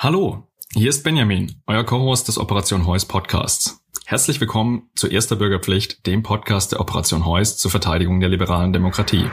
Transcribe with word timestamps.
Hallo, 0.00 0.46
hier 0.74 0.90
ist 0.90 1.02
Benjamin, 1.02 1.60
euer 1.66 1.82
Co-Host 1.82 2.28
des 2.28 2.38
Operation 2.38 2.86
Heus 2.86 3.04
Podcasts. 3.04 3.80
Herzlich 4.06 4.40
willkommen 4.40 4.88
zu 4.94 5.08
Erster 5.08 5.34
Bürgerpflicht, 5.34 6.06
dem 6.06 6.22
Podcast 6.22 6.70
der 6.70 6.78
Operation 6.78 7.26
Heus 7.26 7.56
zur 7.56 7.72
Verteidigung 7.72 8.20
der 8.20 8.28
liberalen 8.28 8.72
Demokratie 8.72 9.28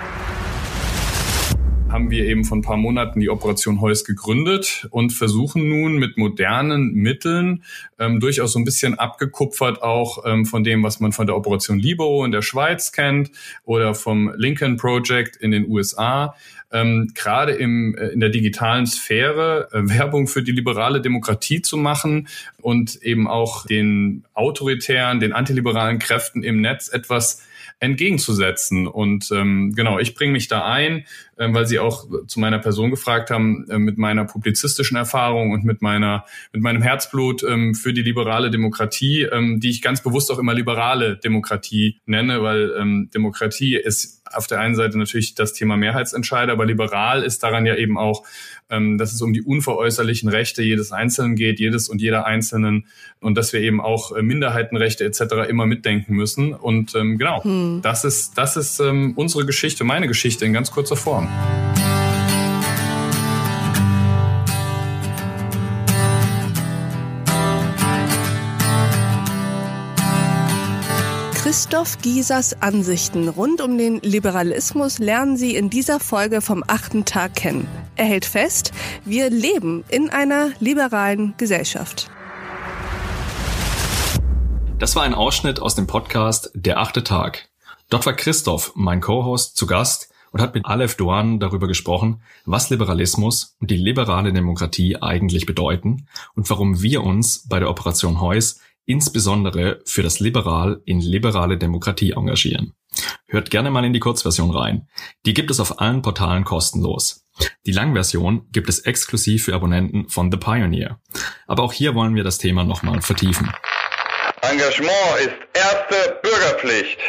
haben 1.95 2.11
wir 2.11 2.25
eben 2.25 2.43
vor 2.43 2.57
ein 2.57 2.61
paar 2.61 2.75
Monaten 2.75 3.21
die 3.21 3.29
Operation 3.29 3.79
Heus 3.79 4.03
gegründet 4.03 4.85
und 4.91 5.13
versuchen 5.13 5.69
nun 5.69 5.95
mit 5.95 6.17
modernen 6.17 6.91
Mitteln, 6.91 7.63
ähm, 7.97 8.19
durchaus 8.19 8.51
so 8.51 8.59
ein 8.59 8.65
bisschen 8.65 8.99
abgekupfert 8.99 9.81
auch 9.81 10.25
ähm, 10.25 10.45
von 10.45 10.65
dem, 10.65 10.83
was 10.83 10.99
man 10.99 11.13
von 11.13 11.25
der 11.25 11.37
Operation 11.37 11.79
Libero 11.79 12.25
in 12.25 12.33
der 12.33 12.41
Schweiz 12.41 12.91
kennt 12.91 13.31
oder 13.63 13.95
vom 13.95 14.33
Lincoln 14.35 14.75
Project 14.75 15.37
in 15.37 15.51
den 15.51 15.69
USA, 15.69 16.35
ähm, 16.69 17.13
gerade 17.15 17.53
im, 17.53 17.95
äh, 17.95 18.07
in 18.07 18.19
der 18.19 18.29
digitalen 18.29 18.87
Sphäre 18.87 19.69
äh, 19.71 19.79
Werbung 19.83 20.27
für 20.27 20.43
die 20.43 20.51
liberale 20.51 20.99
Demokratie 20.99 21.61
zu 21.61 21.77
machen 21.77 22.27
und 22.61 23.01
eben 23.03 23.25
auch 23.25 23.65
den 23.67 24.25
autoritären, 24.33 25.21
den 25.21 25.31
antiliberalen 25.31 25.99
Kräften 25.99 26.43
im 26.43 26.59
Netz 26.59 26.89
etwas 26.89 27.41
entgegenzusetzen. 27.79 28.87
Und 28.87 29.29
ähm, 29.31 29.73
genau, 29.75 29.99
ich 29.99 30.15
bringe 30.15 30.31
mich 30.31 30.47
da 30.47 30.65
ein, 30.65 31.05
äh, 31.37 31.53
weil 31.53 31.67
Sie 31.67 31.79
auch 31.79 32.05
zu 32.27 32.39
meiner 32.39 32.59
Person 32.59 32.89
gefragt 32.89 33.29
haben, 33.29 33.65
äh, 33.69 33.77
mit 33.77 33.97
meiner 33.97 34.25
publizistischen 34.25 34.97
Erfahrung 34.97 35.51
und 35.51 35.65
mit 35.65 35.81
meiner 35.81 36.25
mit 36.53 36.61
meinem 36.61 36.81
Herzblut 36.81 37.43
ähm, 37.43 37.75
für 37.75 37.93
die 37.93 38.01
liberale 38.01 38.49
Demokratie, 38.49 39.23
ähm, 39.23 39.59
die 39.59 39.69
ich 39.69 39.81
ganz 39.81 40.01
bewusst 40.01 40.31
auch 40.31 40.39
immer 40.39 40.53
liberale 40.53 41.17
Demokratie 41.17 41.99
nenne, 42.05 42.41
weil 42.41 42.73
ähm, 42.79 43.09
Demokratie 43.13 43.75
ist 43.75 44.23
auf 44.31 44.47
der 44.47 44.59
einen 44.59 44.75
Seite 44.75 44.97
natürlich 44.97 45.35
das 45.35 45.53
Thema 45.53 45.77
Mehrheitsentscheider, 45.77 46.53
aber 46.53 46.65
liberal 46.65 47.23
ist 47.23 47.43
daran 47.43 47.65
ja 47.65 47.75
eben 47.75 47.97
auch, 47.97 48.23
ähm, 48.69 48.97
dass 48.97 49.13
es 49.13 49.21
um 49.21 49.33
die 49.33 49.41
unveräußerlichen 49.41 50.29
Rechte 50.29 50.63
jedes 50.63 50.91
Einzelnen 50.91 51.35
geht, 51.35 51.59
jedes 51.59 51.89
und 51.89 52.01
jeder 52.01 52.25
Einzelnen 52.25 52.87
und 53.19 53.37
dass 53.37 53.53
wir 53.53 53.61
eben 53.61 53.81
auch 53.81 54.11
äh, 54.15 54.21
Minderheitenrechte 54.21 55.05
etc. 55.05 55.49
immer 55.49 55.65
mitdenken 55.65 56.15
müssen. 56.15 56.53
Und 56.53 56.95
ähm, 56.95 57.17
genau, 57.17 57.43
hm. 57.43 57.81
das 57.81 58.03
ist, 58.03 58.37
das 58.37 58.57
ist 58.57 58.79
ähm, 58.79 59.13
unsere 59.15 59.45
Geschichte, 59.45 59.83
meine 59.83 60.07
Geschichte 60.07 60.45
in 60.45 60.53
ganz 60.53 60.71
kurzer 60.71 60.95
Form. 60.95 61.29
Christoph 71.55 71.99
Giesers 71.99 72.61
Ansichten 72.61 73.29
rund 73.29 73.61
um 73.61 73.77
den 73.77 74.01
Liberalismus 74.01 74.99
lernen 74.99 75.37
Sie 75.37 75.55
in 75.55 75.69
dieser 75.69 76.01
Folge 76.01 76.41
vom 76.41 76.65
achten 76.67 77.05
Tag 77.05 77.33
kennen. 77.35 77.65
Er 77.95 78.03
hält 78.03 78.25
fest, 78.25 78.73
wir 79.05 79.29
leben 79.29 79.85
in 79.87 80.09
einer 80.09 80.49
liberalen 80.59 81.33
Gesellschaft. 81.37 82.09
Das 84.79 84.97
war 84.97 85.03
ein 85.03 85.13
Ausschnitt 85.13 85.61
aus 85.61 85.75
dem 85.75 85.87
Podcast 85.87 86.51
Der 86.55 86.77
achte 86.77 87.05
Tag. 87.05 87.47
Dort 87.89 88.05
war 88.05 88.11
Christoph, 88.11 88.73
mein 88.75 88.99
Co-Host, 88.99 89.55
zu 89.55 89.65
Gast 89.65 90.09
und 90.33 90.41
hat 90.41 90.55
mit 90.55 90.65
Aleph 90.65 90.97
Doan 90.97 91.39
darüber 91.39 91.69
gesprochen, 91.69 92.21
was 92.43 92.69
Liberalismus 92.69 93.55
und 93.61 93.71
die 93.71 93.77
liberale 93.77 94.33
Demokratie 94.33 94.97
eigentlich 95.01 95.45
bedeuten 95.45 96.07
und 96.35 96.49
warum 96.49 96.81
wir 96.81 97.01
uns 97.01 97.47
bei 97.47 97.59
der 97.59 97.69
Operation 97.69 98.19
Heuss 98.19 98.59
insbesondere 98.85 99.81
für 99.85 100.03
das 100.03 100.19
Liberal 100.19 100.81
in 100.85 100.99
liberale 100.99 101.57
Demokratie 101.57 102.11
engagieren. 102.11 102.73
Hört 103.27 103.49
gerne 103.49 103.71
mal 103.71 103.83
in 103.85 103.93
die 103.93 103.99
Kurzversion 103.99 104.51
rein. 104.51 104.87
Die 105.25 105.33
gibt 105.33 105.51
es 105.51 105.59
auf 105.59 105.79
allen 105.79 106.01
Portalen 106.01 106.43
kostenlos. 106.43 107.25
Die 107.65 107.71
Langversion 107.71 108.47
gibt 108.51 108.69
es 108.69 108.79
exklusiv 108.79 109.45
für 109.45 109.55
Abonnenten 109.55 110.07
von 110.09 110.31
The 110.31 110.37
Pioneer. 110.37 110.99
Aber 111.47 111.63
auch 111.63 111.73
hier 111.73 111.95
wollen 111.95 112.15
wir 112.15 112.23
das 112.23 112.37
Thema 112.37 112.63
nochmal 112.63 113.01
vertiefen. 113.01 113.51
Engagement 114.41 115.19
ist 115.19 115.35
erste 115.53 116.19
Bürgerpflicht. 116.21 116.99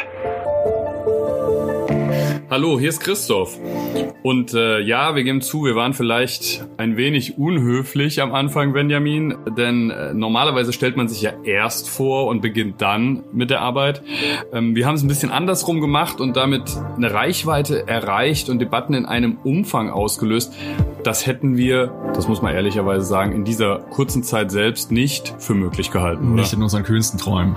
Hallo, 2.48 2.78
hier 2.78 2.90
ist 2.90 3.00
Christoph. 3.00 3.58
Und 4.22 4.54
äh, 4.54 4.78
ja, 4.78 5.16
wir 5.16 5.24
geben 5.24 5.40
zu, 5.40 5.64
wir 5.64 5.74
waren 5.74 5.94
vielleicht 5.94 6.64
ein 6.76 6.96
wenig 6.96 7.38
unhöflich 7.38 8.22
am 8.22 8.32
Anfang, 8.32 8.72
Benjamin, 8.72 9.34
denn 9.58 9.90
äh, 9.90 10.14
normalerweise 10.14 10.72
stellt 10.72 10.96
man 10.96 11.08
sich 11.08 11.22
ja 11.22 11.32
erst 11.42 11.90
vor 11.90 12.28
und 12.28 12.42
beginnt 12.42 12.80
dann 12.80 13.24
mit 13.32 13.50
der 13.50 13.62
Arbeit. 13.62 14.00
Ähm, 14.52 14.76
wir 14.76 14.86
haben 14.86 14.94
es 14.94 15.02
ein 15.02 15.08
bisschen 15.08 15.32
andersrum 15.32 15.80
gemacht 15.80 16.20
und 16.20 16.36
damit 16.36 16.62
eine 16.96 17.12
Reichweite 17.12 17.88
erreicht 17.88 18.48
und 18.48 18.60
Debatten 18.60 18.94
in 18.94 19.06
einem 19.06 19.38
Umfang 19.42 19.90
ausgelöst. 19.90 20.54
Das 21.06 21.24
hätten 21.24 21.56
wir, 21.56 21.92
das 22.16 22.26
muss 22.26 22.42
man 22.42 22.52
ehrlicherweise 22.52 23.06
sagen, 23.06 23.30
in 23.30 23.44
dieser 23.44 23.78
kurzen 23.78 24.24
Zeit 24.24 24.50
selbst 24.50 24.90
nicht 24.90 25.36
für 25.38 25.54
möglich 25.54 25.92
gehalten. 25.92 26.34
Nicht 26.34 26.48
oder? 26.48 26.56
in 26.56 26.62
unseren 26.64 26.82
kühnsten 26.82 27.16
Träumen. 27.16 27.54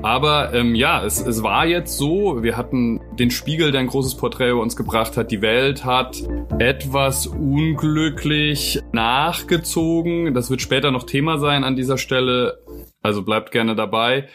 Aber 0.00 0.54
ähm, 0.54 0.74
ja, 0.74 1.04
es, 1.04 1.20
es 1.20 1.42
war 1.42 1.66
jetzt 1.66 1.98
so, 1.98 2.42
wir 2.42 2.56
hatten 2.56 3.02
den 3.18 3.30
Spiegel, 3.30 3.70
der 3.70 3.82
ein 3.82 3.86
großes 3.86 4.14
Porträt 4.14 4.48
über 4.48 4.62
uns 4.62 4.76
gebracht 4.76 5.18
hat. 5.18 5.30
Die 5.30 5.42
Welt 5.42 5.84
hat 5.84 6.22
etwas 6.58 7.26
unglücklich 7.26 8.80
nachgezogen. 8.92 10.32
Das 10.32 10.48
wird 10.48 10.62
später 10.62 10.90
noch 10.90 11.02
Thema 11.02 11.36
sein 11.36 11.64
an 11.64 11.76
dieser 11.76 11.98
Stelle. 11.98 12.60
Also 13.02 13.22
bleibt 13.22 13.50
gerne 13.50 13.74
dabei. 13.74 14.28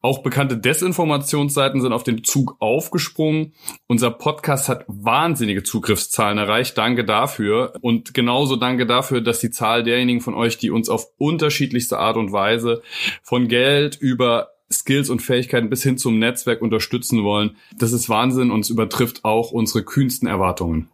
Auch 0.00 0.22
bekannte 0.22 0.56
Desinformationsseiten 0.56 1.80
sind 1.80 1.92
auf 1.92 2.02
den 2.02 2.24
Zug 2.24 2.56
aufgesprungen. 2.60 3.52
Unser 3.86 4.10
Podcast 4.10 4.68
hat 4.68 4.84
wahnsinnige 4.88 5.62
Zugriffszahlen 5.62 6.38
erreicht. 6.38 6.78
Danke 6.78 7.04
dafür. 7.04 7.74
Und 7.82 8.14
genauso 8.14 8.56
danke 8.56 8.86
dafür, 8.86 9.20
dass 9.20 9.40
die 9.40 9.50
Zahl 9.50 9.82
derjenigen 9.82 10.22
von 10.22 10.34
euch, 10.34 10.56
die 10.56 10.70
uns 10.70 10.88
auf 10.88 11.08
unterschiedlichste 11.18 11.98
Art 11.98 12.16
und 12.16 12.32
Weise 12.32 12.82
von 13.22 13.48
Geld 13.48 13.96
über 13.96 14.52
Skills 14.72 15.10
und 15.10 15.20
Fähigkeiten 15.20 15.70
bis 15.70 15.82
hin 15.82 15.98
zum 15.98 16.18
Netzwerk 16.18 16.60
unterstützen 16.60 17.22
wollen. 17.22 17.56
Das 17.78 17.92
ist 17.92 18.08
Wahnsinn 18.08 18.50
und 18.50 18.60
es 18.60 18.70
übertrifft 18.70 19.24
auch 19.24 19.52
unsere 19.52 19.84
kühnsten 19.84 20.26
Erwartungen. 20.26 20.88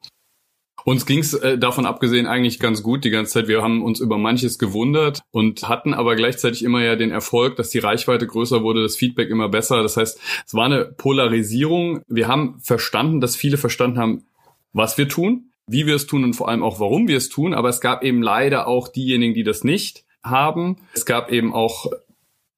Uns 0.84 1.06
ging's 1.06 1.34
äh, 1.34 1.58
davon 1.58 1.86
abgesehen 1.86 2.26
eigentlich 2.26 2.58
ganz 2.58 2.82
gut 2.82 3.04
die 3.04 3.10
ganze 3.10 3.32
Zeit. 3.32 3.48
Wir 3.48 3.62
haben 3.62 3.82
uns 3.82 4.00
über 4.00 4.18
manches 4.18 4.58
gewundert 4.58 5.20
und 5.30 5.68
hatten 5.68 5.94
aber 5.94 6.16
gleichzeitig 6.16 6.62
immer 6.64 6.82
ja 6.82 6.96
den 6.96 7.10
Erfolg, 7.10 7.56
dass 7.56 7.70
die 7.70 7.78
Reichweite 7.78 8.26
größer 8.26 8.62
wurde, 8.62 8.82
das 8.82 8.96
Feedback 8.96 9.30
immer 9.30 9.48
besser. 9.48 9.82
Das 9.82 9.96
heißt, 9.96 10.20
es 10.46 10.54
war 10.54 10.66
eine 10.66 10.84
Polarisierung. 10.84 12.02
Wir 12.08 12.28
haben 12.28 12.58
verstanden, 12.60 13.20
dass 13.20 13.36
viele 13.36 13.56
verstanden 13.56 13.98
haben, 13.98 14.24
was 14.72 14.98
wir 14.98 15.08
tun, 15.08 15.50
wie 15.66 15.86
wir 15.86 15.94
es 15.94 16.06
tun 16.06 16.24
und 16.24 16.34
vor 16.34 16.48
allem 16.48 16.62
auch, 16.62 16.80
warum 16.80 17.08
wir 17.08 17.16
es 17.16 17.28
tun. 17.28 17.54
Aber 17.54 17.68
es 17.68 17.80
gab 17.80 18.02
eben 18.02 18.22
leider 18.22 18.66
auch 18.66 18.88
diejenigen, 18.88 19.34
die 19.34 19.44
das 19.44 19.64
nicht 19.64 20.04
haben. 20.22 20.78
Es 20.94 21.06
gab 21.06 21.30
eben 21.32 21.52
auch 21.52 21.86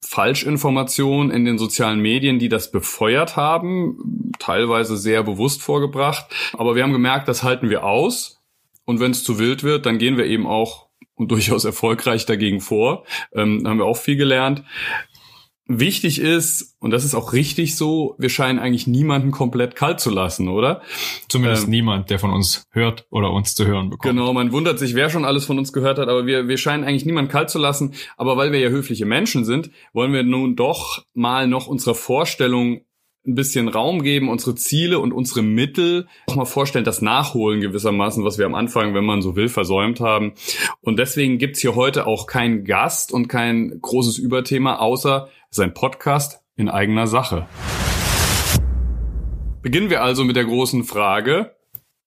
Falschinformationen 0.07 1.31
in 1.31 1.45
den 1.45 1.59
sozialen 1.59 2.01
Medien, 2.01 2.39
die 2.39 2.49
das 2.49 2.71
befeuert 2.71 3.37
haben, 3.37 4.33
teilweise 4.39 4.97
sehr 4.97 5.23
bewusst 5.23 5.63
vorgebracht. 5.63 6.27
Aber 6.53 6.75
wir 6.75 6.83
haben 6.83 6.93
gemerkt, 6.93 7.29
das 7.29 7.43
halten 7.43 7.71
wir 7.71 7.85
aus. 7.85 8.41
Und 8.85 9.01
wenn 9.01 9.13
es 9.13 9.25
zu 9.25 9.39
wild 9.39 9.63
wird, 9.63 9.87
dann 9.87 9.99
gehen 9.99 10.17
wir 10.17 10.27
eben 10.27 10.47
auch 10.47 10.85
und 11.17 11.31
durchaus 11.31 11.65
erfolgreich 11.65 12.27
dagegen 12.27 12.61
vor. 12.61 13.05
Ähm, 13.33 13.67
haben 13.67 13.79
wir 13.79 13.87
auch 13.87 13.97
viel 13.97 14.17
gelernt. 14.17 14.63
Wichtig 15.67 16.21
ist, 16.21 16.77
und 16.79 16.91
das 16.91 17.07
ist 17.07 17.15
auch 17.15 17.33
richtig 17.33 17.75
so, 17.75 18.17
wir 18.19 18.29
scheinen 18.29 18.59
eigentlich 18.59 18.87
niemanden 18.87 19.31
komplett 19.31 19.77
kalt 19.77 19.99
zu 19.99 20.11
lassen, 20.11 20.49
oder? 20.49 20.83
Zumindest 21.27 21.65
ähm, 21.65 21.71
niemand, 21.71 22.11
der 22.11 22.19
von 22.19 22.33
uns 22.33 22.65
hört 22.71 23.07
oder 23.09 23.31
uns 23.31 23.55
zu 23.55 23.67
hören 23.67 23.89
bekommt. 23.89 24.15
Genau, 24.15 24.35
man 24.35 24.53
wundert 24.53 24.79
sich, 24.79 24.95
wer 24.95 25.09
schon 25.09 25.25
alles 25.25 25.47
von 25.47 25.59
uns 25.59 25.73
gehört 25.73 25.99
hat, 25.99 26.09
aber 26.09 26.27
wir, 26.27 26.49
wir 26.49 26.59
scheinen 26.59 26.85
eigentlich 26.85 27.07
niemanden 27.07 27.31
kalt 27.31 27.49
zu 27.49 27.59
lassen. 27.59 27.95
Aber 28.19 28.37
weil 28.37 28.53
wir 28.53 28.61
ja 28.61 28.69
höfliche 28.69 29.07
Menschen 29.07 29.47
sind, 29.47 29.71
wollen 29.95 30.13
wir 30.13 30.23
nun 30.23 30.55
doch 30.55 31.03
mal 31.15 31.49
noch 31.49 31.67
unserer 31.67 31.95
Vorstellung 31.95 32.83
ein 33.27 33.35
bisschen 33.35 33.69
Raum 33.69 34.03
geben, 34.03 34.29
unsere 34.29 34.55
Ziele 34.55 34.99
und 34.99 35.13
unsere 35.13 35.43
Mittel 35.43 36.07
auch 36.27 36.37
mal 36.37 36.45
vorstellen, 36.45 36.85
das 36.85 37.01
Nachholen 37.01 37.63
gewissermaßen, 37.63 38.23
was 38.23 38.37
wir 38.37 38.45
am 38.45 38.55
Anfang, 38.55 38.95
wenn 38.95 39.05
man 39.05 39.23
so 39.23 39.35
will, 39.35 39.49
versäumt 39.49 40.01
haben. 40.01 40.35
Und 40.83 40.99
deswegen 40.99 41.39
gibt's 41.39 41.61
hier 41.61 41.75
heute 41.75 42.07
auch 42.07 42.27
keinen 42.27 42.65
Gast 42.65 43.13
und 43.13 43.29
kein 43.29 43.79
großes 43.81 44.19
Überthema, 44.19 44.77
außer 44.77 45.29
sein 45.55 45.73
Podcast 45.73 46.41
in 46.57 46.69
eigener 46.69 47.07
Sache. 47.07 47.47
Beginnen 49.63 49.89
wir 49.89 50.03
also 50.03 50.25
mit 50.25 50.37
der 50.37 50.45
großen 50.45 50.85
Frage, 50.85 51.55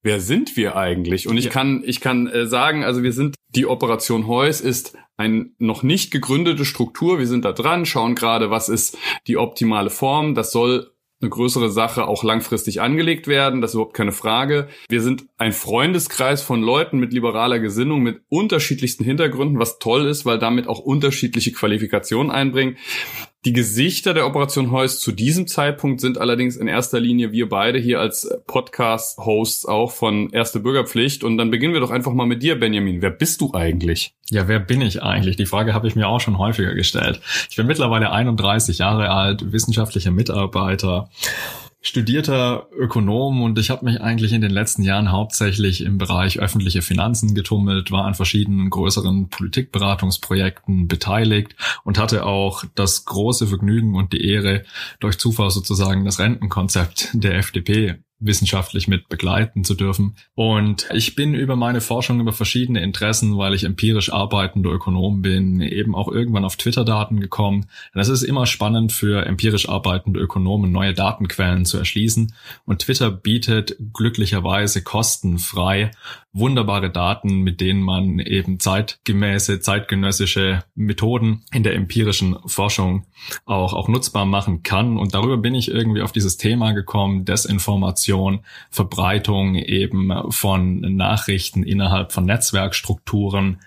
wer 0.04 0.20
sind 0.20 0.58
wir 0.58 0.76
eigentlich? 0.76 1.28
Und 1.28 1.38
ich 1.38 1.46
ja. 1.46 1.52
kann, 1.52 1.82
ich 1.86 2.02
kann 2.02 2.28
äh, 2.28 2.46
sagen, 2.46 2.84
also 2.84 3.04
wir 3.04 3.14
sind, 3.14 3.36
die 3.56 3.66
Operation 3.66 4.28
Heus 4.28 4.60
ist 4.62 4.98
eine 5.16 5.50
noch 5.58 5.82
nicht 5.82 6.12
gegründete 6.12 6.66
Struktur. 6.66 7.20
Wir 7.20 7.28
sind 7.28 7.46
da 7.46 7.54
dran, 7.54 7.86
schauen 7.86 8.16
gerade, 8.16 8.52
was 8.52 8.70
ist 8.70 8.98
die 9.28 9.38
optimale 9.38 9.90
Form. 9.90 10.36
Das 10.36 10.52
soll 10.52 10.92
eine 11.20 11.30
größere 11.30 11.72
Sache 11.72 12.08
auch 12.08 12.24
langfristig 12.24 12.80
angelegt 12.80 13.28
werden. 13.28 13.62
Das 13.62 13.72
ist 13.72 13.76
überhaupt 13.76 13.96
keine 13.96 14.12
Frage. 14.12 14.68
Wir 14.88 15.02
sind 15.02 15.26
ein 15.38 15.52
Freundeskreis 15.52 16.44
von 16.44 16.62
Leuten 16.62 17.00
mit 17.00 17.12
liberaler 17.12 17.60
Gesinnung, 17.60 18.04
mit 18.04 18.22
unterschiedlichsten 18.30 19.04
Hintergründen, 19.04 19.58
was 19.58 19.80
toll 19.80 20.06
ist, 20.06 20.26
weil 20.26 20.38
damit 20.38 20.68
auch 20.68 20.80
unterschiedliche 20.80 21.54
Qualifikationen 21.54 22.32
einbringen. 22.32 22.78
Die 23.46 23.54
Gesichter 23.54 24.14
der 24.14 24.26
Operation 24.26 24.72
Heus 24.72 25.00
zu 25.00 25.12
diesem 25.12 25.48
Zeitpunkt 25.48 26.02
sind 26.02 26.18
allerdings 26.18 26.58
in 26.58 26.68
erster 26.68 27.00
Linie 27.00 27.32
wir 27.32 27.48
beide 27.48 27.78
hier 27.78 28.00
als 28.00 28.28
Podcast-Hosts 28.48 29.66
auch 29.68 29.92
von 29.92 30.32
Erste 30.32 30.60
Bürgerpflicht. 30.60 31.24
Und 31.24 31.38
dann 31.38 31.52
beginnen 31.52 31.74
wir 31.74 31.80
doch 31.80 31.92
einfach 31.92 32.14
mal 32.14 32.26
mit 32.26 32.42
dir, 32.42 32.60
Benjamin. 32.60 33.02
Wer 33.02 33.12
bist 33.12 33.40
du 33.42 33.54
eigentlich? 33.54 34.16
Ja, 34.30 34.48
wer 34.48 34.60
bin 34.60 34.82
ich 34.82 35.04
eigentlich? 35.04 35.36
Die 35.36 35.46
Frage 35.46 35.74
habe 35.74 35.88
ich 35.88 35.96
mir 35.96 36.08
auch 36.08 36.20
schon 36.20 36.40
häufiger 36.40 36.74
gestellt. 36.74 37.22
Ich 37.50 37.56
bin 37.56 37.68
mittlerweile 37.68 38.12
31 38.12 38.80
Jahre 38.80 39.12
alt, 39.12 39.52
wissenschaftlicher 39.52 40.12
Mitarbeiter 40.12 41.10
studierter 41.82 42.68
Ökonom 42.72 43.42
und 43.42 43.58
ich 43.60 43.70
habe 43.70 43.86
mich 43.86 44.02
eigentlich 44.02 44.34
in 44.34 44.42
den 44.42 44.52
letzten 44.52 44.84
Jahren 44.84 45.12
hauptsächlich 45.12 45.84
im 45.84 45.98
Bereich 45.98 46.40
öffentliche 46.40 46.82
Finanzen 46.82 47.34
getummelt, 47.36 47.92
war 47.92 48.06
an 48.06 48.14
verschiedenen 48.14 48.70
größeren 48.70 49.30
Politikberatungsprojekten 49.30 50.88
beteiligt 50.88 51.56
und 51.84 51.98
hatte 51.98 52.26
auch 52.26 52.64
das 52.76 53.06
große 53.06 53.48
Vergnügen 53.48 53.96
und 53.96 54.14
die 54.14 54.28
Ehre, 54.28 54.64
durch 55.00 55.18
Zufall 55.18 55.52
sozusagen 55.52 56.04
das 56.04 56.20
Rentenkonzept 56.20 57.10
der 57.14 57.36
FDP 57.36 58.04
wissenschaftlich 58.20 58.88
mit 58.88 59.10
begleiten 59.10 59.64
zu 59.64 59.76
dürfen. 59.76 60.16
Und 60.34 60.90
ich 60.94 61.16
bin 61.16 61.36
über 61.36 61.56
meine 61.56 61.82
Forschung 61.82 62.20
über 62.20 62.34
verschiedene 62.34 62.82
Interessen, 62.82 63.38
weil 63.38 63.54
ich 63.54 63.64
empirisch 63.64 64.12
arbeitender 64.12 64.72
Ökonom 64.72 65.22
bin, 65.22 65.62
eben 65.62 65.94
auch 65.94 66.08
irgendwann 66.08 66.46
auf 66.46 66.56
Twitter-Daten 66.56 67.20
gekommen. 67.20 67.68
Das 67.94 68.10
ist 68.10 68.24
immer 68.24 68.46
spannend 68.46 68.92
für 68.92 69.26
empirisch 69.26 69.70
arbeitende 69.70 70.20
Ökonomen, 70.20 70.72
neue 70.72 70.94
Datenquellen 70.94 71.66
zu 71.66 71.78
erschließen. 71.78 72.34
Und 72.66 72.80
Twitter 72.80 73.12
bietet 73.12 73.76
glücklicherweise 73.94 74.82
kostenfrei 74.84 75.92
wunderbare 76.38 76.90
Daten, 76.90 77.42
mit 77.42 77.62
denen 77.62 77.82
man 77.82 78.20
eben 78.20 78.60
zeitgemäße, 78.60 79.60
zeitgenössische 79.60 80.64
Methoden 80.76 81.44
in 81.52 81.64
der 81.64 81.76
empirischen 81.76 82.38
Forschung 82.46 83.06
auch, 83.46 83.74
auch 83.74 83.88
nutzbar 83.88 84.26
machen 84.26 84.64
kann. 84.64 84.98
Und 84.98 85.14
darüber 85.14 85.38
bin 85.38 85.56
ich 85.56 85.70
irgendwie 85.70 86.02
auf 86.02 86.12
dieses 86.12 86.38
Thema 86.38 86.72
gekommen, 86.74 87.26
Desinformation, 87.26 88.42
Verbreitung 88.70 89.56
eben 89.56 90.12
von 90.30 90.80
Nachrichten 90.96 91.64
innerhalb 91.64 92.12
von 92.12 92.26
Netzwerkstrukturen, 92.26 93.60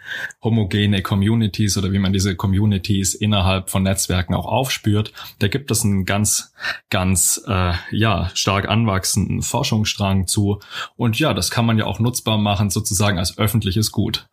homogene 0.43 1.03
Communities 1.03 1.77
oder 1.79 1.93
wie 1.93 1.99
man 1.99 2.13
diese 2.13 2.37
Communities 2.37 3.15
innerhalb 3.15 3.71
von 3.71 3.83
Netzwerken 3.83 4.35
auch 4.35 4.47
aufspürt. 4.47 5.13
Da 5.39 5.49
gibt 5.49 5.71
es 5.71 5.85
einen 5.85 6.05
ganz, 6.05 6.55
ganz, 6.91 7.43
äh, 7.47 7.73
ja, 7.91 8.31
stark 8.35 8.69
anwachsenden 8.69 9.43
Forschungsstrang 9.43 10.27
zu. 10.27 10.61
Und 10.97 11.19
ja, 11.19 11.35
das 11.35 11.51
kann 11.51 11.67
man 11.67 11.79
ja 11.79 11.87
auch 11.87 11.99
nutzbar 11.99 12.39
machen 12.39 12.60
machen, 12.61 12.71
sozusagen 12.71 13.19
als 13.19 13.39
öffentliches 13.39 13.91
Gut. 13.91 14.27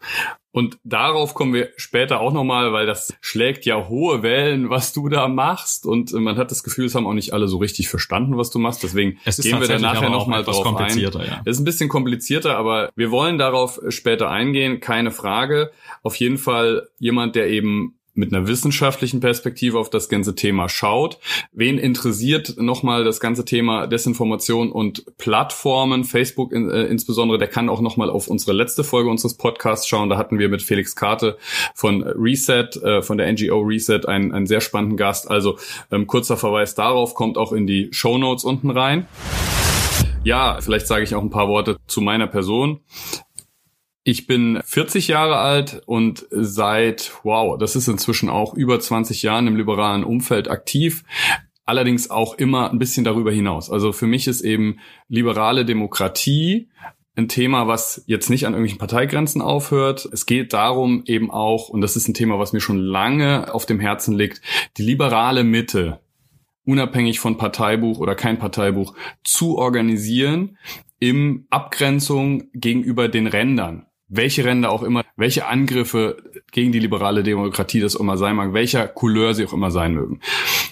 Und 0.51 0.79
darauf 0.83 1.35
kommen 1.35 1.53
wir 1.53 1.69
später 1.77 2.19
auch 2.19 2.33
nochmal, 2.33 2.73
weil 2.73 2.87
das 2.87 3.13
schlägt 3.21 3.65
ja 3.65 3.89
hohe 3.89 4.23
Wellen, 4.23 4.71
was 4.71 4.91
du 4.91 5.07
da 5.07 5.27
machst. 5.27 5.85
Und 5.85 6.11
man 6.13 6.35
hat 6.37 6.49
das 6.49 6.63
Gefühl, 6.63 6.85
es 6.85 6.95
haben 6.95 7.05
auch 7.05 7.13
nicht 7.13 7.31
alle 7.33 7.47
so 7.47 7.57
richtig 7.57 7.89
verstanden, 7.89 8.37
was 8.37 8.49
du 8.49 8.57
machst. 8.57 8.81
Deswegen 8.81 9.19
gehen 9.23 9.61
wir 9.61 9.67
da 9.67 9.77
nachher 9.77 10.09
nochmal 10.09 10.43
drauf 10.43 10.65
ein. 10.77 10.97
Ja. 10.97 11.41
Es 11.45 11.57
ist 11.57 11.59
ein 11.59 11.65
bisschen 11.65 11.89
komplizierter, 11.89 12.57
aber 12.57 12.89
wir 12.95 13.11
wollen 13.11 13.37
darauf 13.37 13.79
später 13.89 14.31
eingehen, 14.31 14.79
keine 14.79 15.11
Frage. 15.11 15.71
Auf 16.01 16.15
jeden 16.15 16.39
Fall 16.39 16.87
jemand, 16.97 17.35
der 17.35 17.49
eben 17.49 17.96
mit 18.17 18.33
einer 18.33 18.47
wissenschaftlichen 18.47 19.19
Perspektive 19.19 19.79
auf 19.79 19.89
das 19.89 20.09
ganze 20.09 20.35
Thema 20.35 20.69
schaut. 20.69 21.19
Wen 21.53 21.77
interessiert 21.77 22.55
nochmal 22.57 23.03
das 23.03 23.19
ganze 23.19 23.45
Thema 23.45 23.87
Desinformation 23.87 24.71
und 24.71 25.05
Plattformen, 25.17 26.03
Facebook 26.03 26.51
in, 26.51 26.69
äh, 26.69 26.85
insbesondere, 26.85 27.37
der 27.37 27.47
kann 27.47 27.69
auch 27.69 27.81
nochmal 27.81 28.09
auf 28.09 28.27
unsere 28.27 28.53
letzte 28.53 28.83
Folge 28.83 29.09
unseres 29.09 29.35
Podcasts 29.35 29.87
schauen. 29.87 30.09
Da 30.09 30.17
hatten 30.17 30.39
wir 30.39 30.49
mit 30.49 30.61
Felix 30.61 30.95
Karte 30.95 31.37
von 31.75 32.03
Reset, 32.03 32.69
äh, 32.83 33.01
von 33.01 33.17
der 33.17 33.31
NGO 33.31 33.59
Reset, 33.61 34.01
einen, 34.07 34.31
einen 34.33 34.47
sehr 34.47 34.61
spannenden 34.61 34.97
Gast. 34.97 35.29
Also 35.29 35.57
ähm, 35.91 36.07
kurzer 36.07 36.37
Verweis 36.37 36.75
darauf, 36.75 37.13
kommt 37.13 37.37
auch 37.37 37.53
in 37.53 37.67
die 37.67 37.89
Show 37.91 38.17
Notes 38.17 38.43
unten 38.43 38.71
rein. 38.71 39.07
Ja, 40.23 40.57
vielleicht 40.59 40.87
sage 40.87 41.03
ich 41.03 41.15
auch 41.15 41.21
ein 41.21 41.29
paar 41.29 41.47
Worte 41.47 41.77
zu 41.87 42.01
meiner 42.01 42.27
Person. 42.27 42.81
Ich 44.09 44.25
bin 44.25 44.61
40 44.63 45.09
Jahre 45.09 45.35
alt 45.35 45.81
und 45.85 46.27
seit, 46.31 47.11
wow, 47.23 47.57
das 47.57 47.75
ist 47.75 47.89
inzwischen 47.89 48.29
auch 48.29 48.53
über 48.53 48.79
20 48.79 49.21
Jahren 49.21 49.47
im 49.47 49.57
liberalen 49.57 50.05
Umfeld 50.05 50.49
aktiv. 50.49 51.03
Allerdings 51.65 52.09
auch 52.09 52.35
immer 52.35 52.71
ein 52.71 52.79
bisschen 52.79 53.03
darüber 53.03 53.33
hinaus. 53.33 53.69
Also 53.69 53.91
für 53.91 54.07
mich 54.07 54.27
ist 54.27 54.43
eben 54.43 54.79
liberale 55.09 55.65
Demokratie 55.65 56.69
ein 57.17 57.27
Thema, 57.27 57.67
was 57.67 58.01
jetzt 58.07 58.29
nicht 58.29 58.45
an 58.45 58.53
irgendwelchen 58.53 58.79
Parteigrenzen 58.79 59.41
aufhört. 59.41 60.07
Es 60.09 60.25
geht 60.25 60.53
darum 60.53 61.03
eben 61.05 61.29
auch, 61.29 61.67
und 61.67 61.81
das 61.81 61.97
ist 61.97 62.07
ein 62.07 62.13
Thema, 62.13 62.39
was 62.39 62.53
mir 62.53 62.61
schon 62.61 62.79
lange 62.79 63.53
auf 63.53 63.65
dem 63.65 63.81
Herzen 63.81 64.15
liegt, 64.15 64.41
die 64.77 64.83
liberale 64.83 65.43
Mitte, 65.43 65.99
unabhängig 66.63 67.19
von 67.19 67.37
Parteibuch 67.37 67.99
oder 67.99 68.15
kein 68.15 68.39
Parteibuch, 68.39 68.95
zu 69.25 69.57
organisieren 69.57 70.57
im 70.97 71.45
Abgrenzung 71.49 72.49
gegenüber 72.53 73.09
den 73.09 73.27
Rändern 73.27 73.86
welche 74.07 74.45
Ränder 74.45 74.71
auch 74.71 74.83
immer, 74.83 75.03
welche 75.15 75.47
Angriffe 75.47 76.17
gegen 76.51 76.71
die 76.71 76.79
liberale 76.79 77.23
Demokratie 77.23 77.79
das 77.79 77.95
immer 77.95 78.17
sein 78.17 78.35
mag, 78.35 78.53
welcher 78.53 78.87
Couleur 78.87 79.33
sie 79.33 79.45
auch 79.45 79.53
immer 79.53 79.71
sein 79.71 79.93
mögen. 79.93 80.21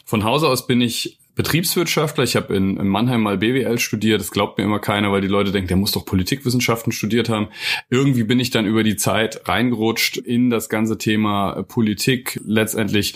Von 0.05 0.23
Hause 0.23 0.47
aus 0.47 0.67
bin 0.67 0.81
ich 0.81 1.19
Betriebswirtschaftler. 1.35 2.23
Ich 2.23 2.35
habe 2.35 2.55
in, 2.55 2.77
in, 2.77 2.87
Mannheim 2.87 3.21
mal 3.21 3.37
BWL 3.37 3.77
studiert. 3.77 4.21
Das 4.21 4.31
glaubt 4.31 4.57
mir 4.57 4.63
immer 4.63 4.79
keiner, 4.79 5.11
weil 5.11 5.21
die 5.21 5.27
Leute 5.27 5.51
denken, 5.51 5.67
der 5.67 5.77
muss 5.77 5.91
doch 5.91 6.05
Politikwissenschaften 6.05 6.93
studiert 6.93 7.29
haben. 7.29 7.49
Irgendwie 7.89 8.23
bin 8.23 8.39
ich 8.39 8.51
dann 8.51 8.65
über 8.65 8.83
die 8.83 8.95
Zeit 8.95 9.47
reingerutscht 9.47 10.17
in 10.17 10.49
das 10.49 10.69
ganze 10.69 10.97
Thema 10.97 11.63
Politik 11.63 12.39
letztendlich 12.45 13.15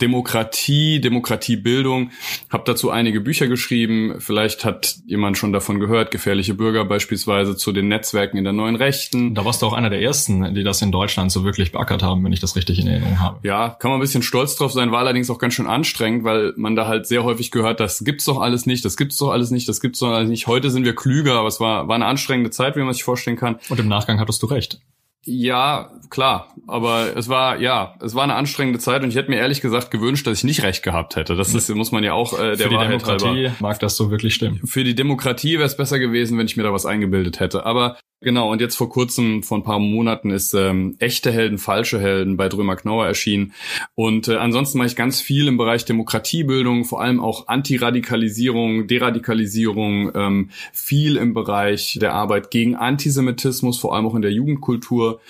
Demokratie, 0.00 1.00
Demokratiebildung. 1.00 2.10
Habe 2.48 2.64
dazu 2.66 2.90
einige 2.90 3.20
Bücher 3.20 3.48
geschrieben. 3.48 4.16
Vielleicht 4.18 4.64
hat 4.64 4.96
jemand 5.06 5.38
schon 5.38 5.52
davon 5.52 5.80
gehört. 5.80 6.10
Gefährliche 6.10 6.54
Bürger 6.54 6.84
beispielsweise 6.84 7.56
zu 7.56 7.72
den 7.72 7.88
Netzwerken 7.88 8.36
in 8.36 8.44
der 8.44 8.52
neuen 8.52 8.76
Rechten. 8.76 9.34
Da 9.34 9.44
warst 9.44 9.62
du 9.62 9.66
auch 9.66 9.72
einer 9.72 9.90
der 9.90 10.02
ersten, 10.02 10.54
die 10.54 10.64
das 10.64 10.82
in 10.82 10.92
Deutschland 10.92 11.32
so 11.32 11.44
wirklich 11.44 11.72
beackert 11.72 12.02
haben, 12.02 12.24
wenn 12.24 12.32
ich 12.32 12.40
das 12.40 12.56
richtig 12.56 12.78
in 12.78 12.86
Erinnerung 12.86 13.20
habe. 13.20 13.38
Ja, 13.46 13.70
kann 13.70 13.90
man 13.90 13.98
ein 13.98 14.02
bisschen 14.02 14.22
stolz 14.22 14.56
drauf 14.56 14.72
sein. 14.72 14.92
War 14.92 15.00
allerdings 15.00 15.30
auch 15.30 15.38
ganz 15.38 15.54
schön 15.54 15.66
anstrengend, 15.66 16.24
weil 16.24 16.52
man 16.56 16.76
da 16.76 16.86
halt 16.86 17.06
sehr 17.06 17.24
häufig 17.24 17.50
gehört, 17.50 17.80
das 17.80 18.04
gibt's 18.04 18.24
doch 18.24 18.40
alles 18.40 18.66
nicht, 18.66 18.84
das 18.84 18.96
gibt's 18.96 19.16
doch 19.18 19.30
alles 19.30 19.50
nicht, 19.50 19.68
das 19.68 19.80
gibt's 19.80 19.98
doch 19.98 20.10
alles 20.10 20.28
nicht. 20.28 20.46
Heute 20.46 20.70
sind 20.70 20.84
wir 20.84 20.94
klüger, 20.94 21.34
aber 21.34 21.48
es 21.48 21.60
war, 21.60 21.88
war 21.88 21.94
eine 21.94 22.06
anstrengende 22.06 22.50
Zeit, 22.50 22.76
wie 22.76 22.80
man 22.80 22.92
sich 22.92 23.04
vorstellen 23.04 23.36
kann. 23.36 23.58
Und 23.68 23.80
im 23.80 23.88
Nachgang 23.88 24.18
hattest 24.20 24.42
du 24.42 24.46
recht. 24.46 24.80
Ja, 25.24 25.90
klar, 26.08 26.54
aber 26.66 27.14
es 27.14 27.28
war 27.28 27.58
ja, 27.58 27.94
es 28.00 28.14
war 28.14 28.24
eine 28.24 28.36
anstrengende 28.36 28.78
Zeit 28.78 29.02
und 29.02 29.10
ich 29.10 29.16
hätte 29.16 29.30
mir 29.30 29.36
ehrlich 29.36 29.60
gesagt 29.60 29.90
gewünscht, 29.90 30.26
dass 30.26 30.38
ich 30.38 30.44
nicht 30.44 30.62
recht 30.62 30.82
gehabt 30.82 31.16
hätte. 31.16 31.36
Das 31.36 31.54
ist, 31.54 31.68
muss 31.74 31.92
man 31.92 32.02
ja 32.02 32.14
auch 32.14 32.32
äh, 32.32 32.56
der 32.56 32.56
Für 32.56 32.68
die 32.70 32.74
Wahrheit 32.74 32.88
Demokratie 33.02 33.26
halber. 33.26 33.56
mag 33.60 33.78
das 33.80 33.96
so 33.96 34.10
wirklich 34.10 34.34
stimmen. 34.34 34.60
Für 34.64 34.82
die 34.82 34.94
Demokratie 34.94 35.54
wäre 35.54 35.64
es 35.66 35.76
besser 35.76 35.98
gewesen, 35.98 36.38
wenn 36.38 36.46
ich 36.46 36.56
mir 36.56 36.62
da 36.62 36.72
was 36.72 36.86
eingebildet 36.86 37.38
hätte. 37.38 37.66
Aber 37.66 37.98
Genau, 38.22 38.52
und 38.52 38.60
jetzt 38.60 38.76
vor 38.76 38.90
kurzem, 38.90 39.42
vor 39.42 39.56
ein 39.56 39.62
paar 39.62 39.78
Monaten, 39.78 40.28
ist 40.28 40.52
ähm, 40.52 40.94
echte 40.98 41.32
Helden, 41.32 41.56
falsche 41.56 41.98
Helden 41.98 42.36
bei 42.36 42.50
Drömer 42.50 42.76
Knauer 42.76 43.06
erschienen. 43.06 43.54
Und 43.94 44.28
äh, 44.28 44.36
ansonsten 44.36 44.76
mache 44.76 44.88
ich 44.88 44.96
ganz 44.96 45.22
viel 45.22 45.48
im 45.48 45.56
Bereich 45.56 45.86
Demokratiebildung, 45.86 46.84
vor 46.84 47.00
allem 47.00 47.18
auch 47.18 47.48
Antiradikalisierung, 47.48 48.86
Deradikalisierung, 48.86 50.12
ähm, 50.14 50.50
viel 50.70 51.16
im 51.16 51.32
Bereich 51.32 51.98
der 51.98 52.12
Arbeit 52.12 52.50
gegen 52.50 52.76
Antisemitismus, 52.76 53.78
vor 53.78 53.94
allem 53.94 54.04
auch 54.04 54.14
in 54.14 54.22
der 54.22 54.32
Jugendkultur. 54.32 55.20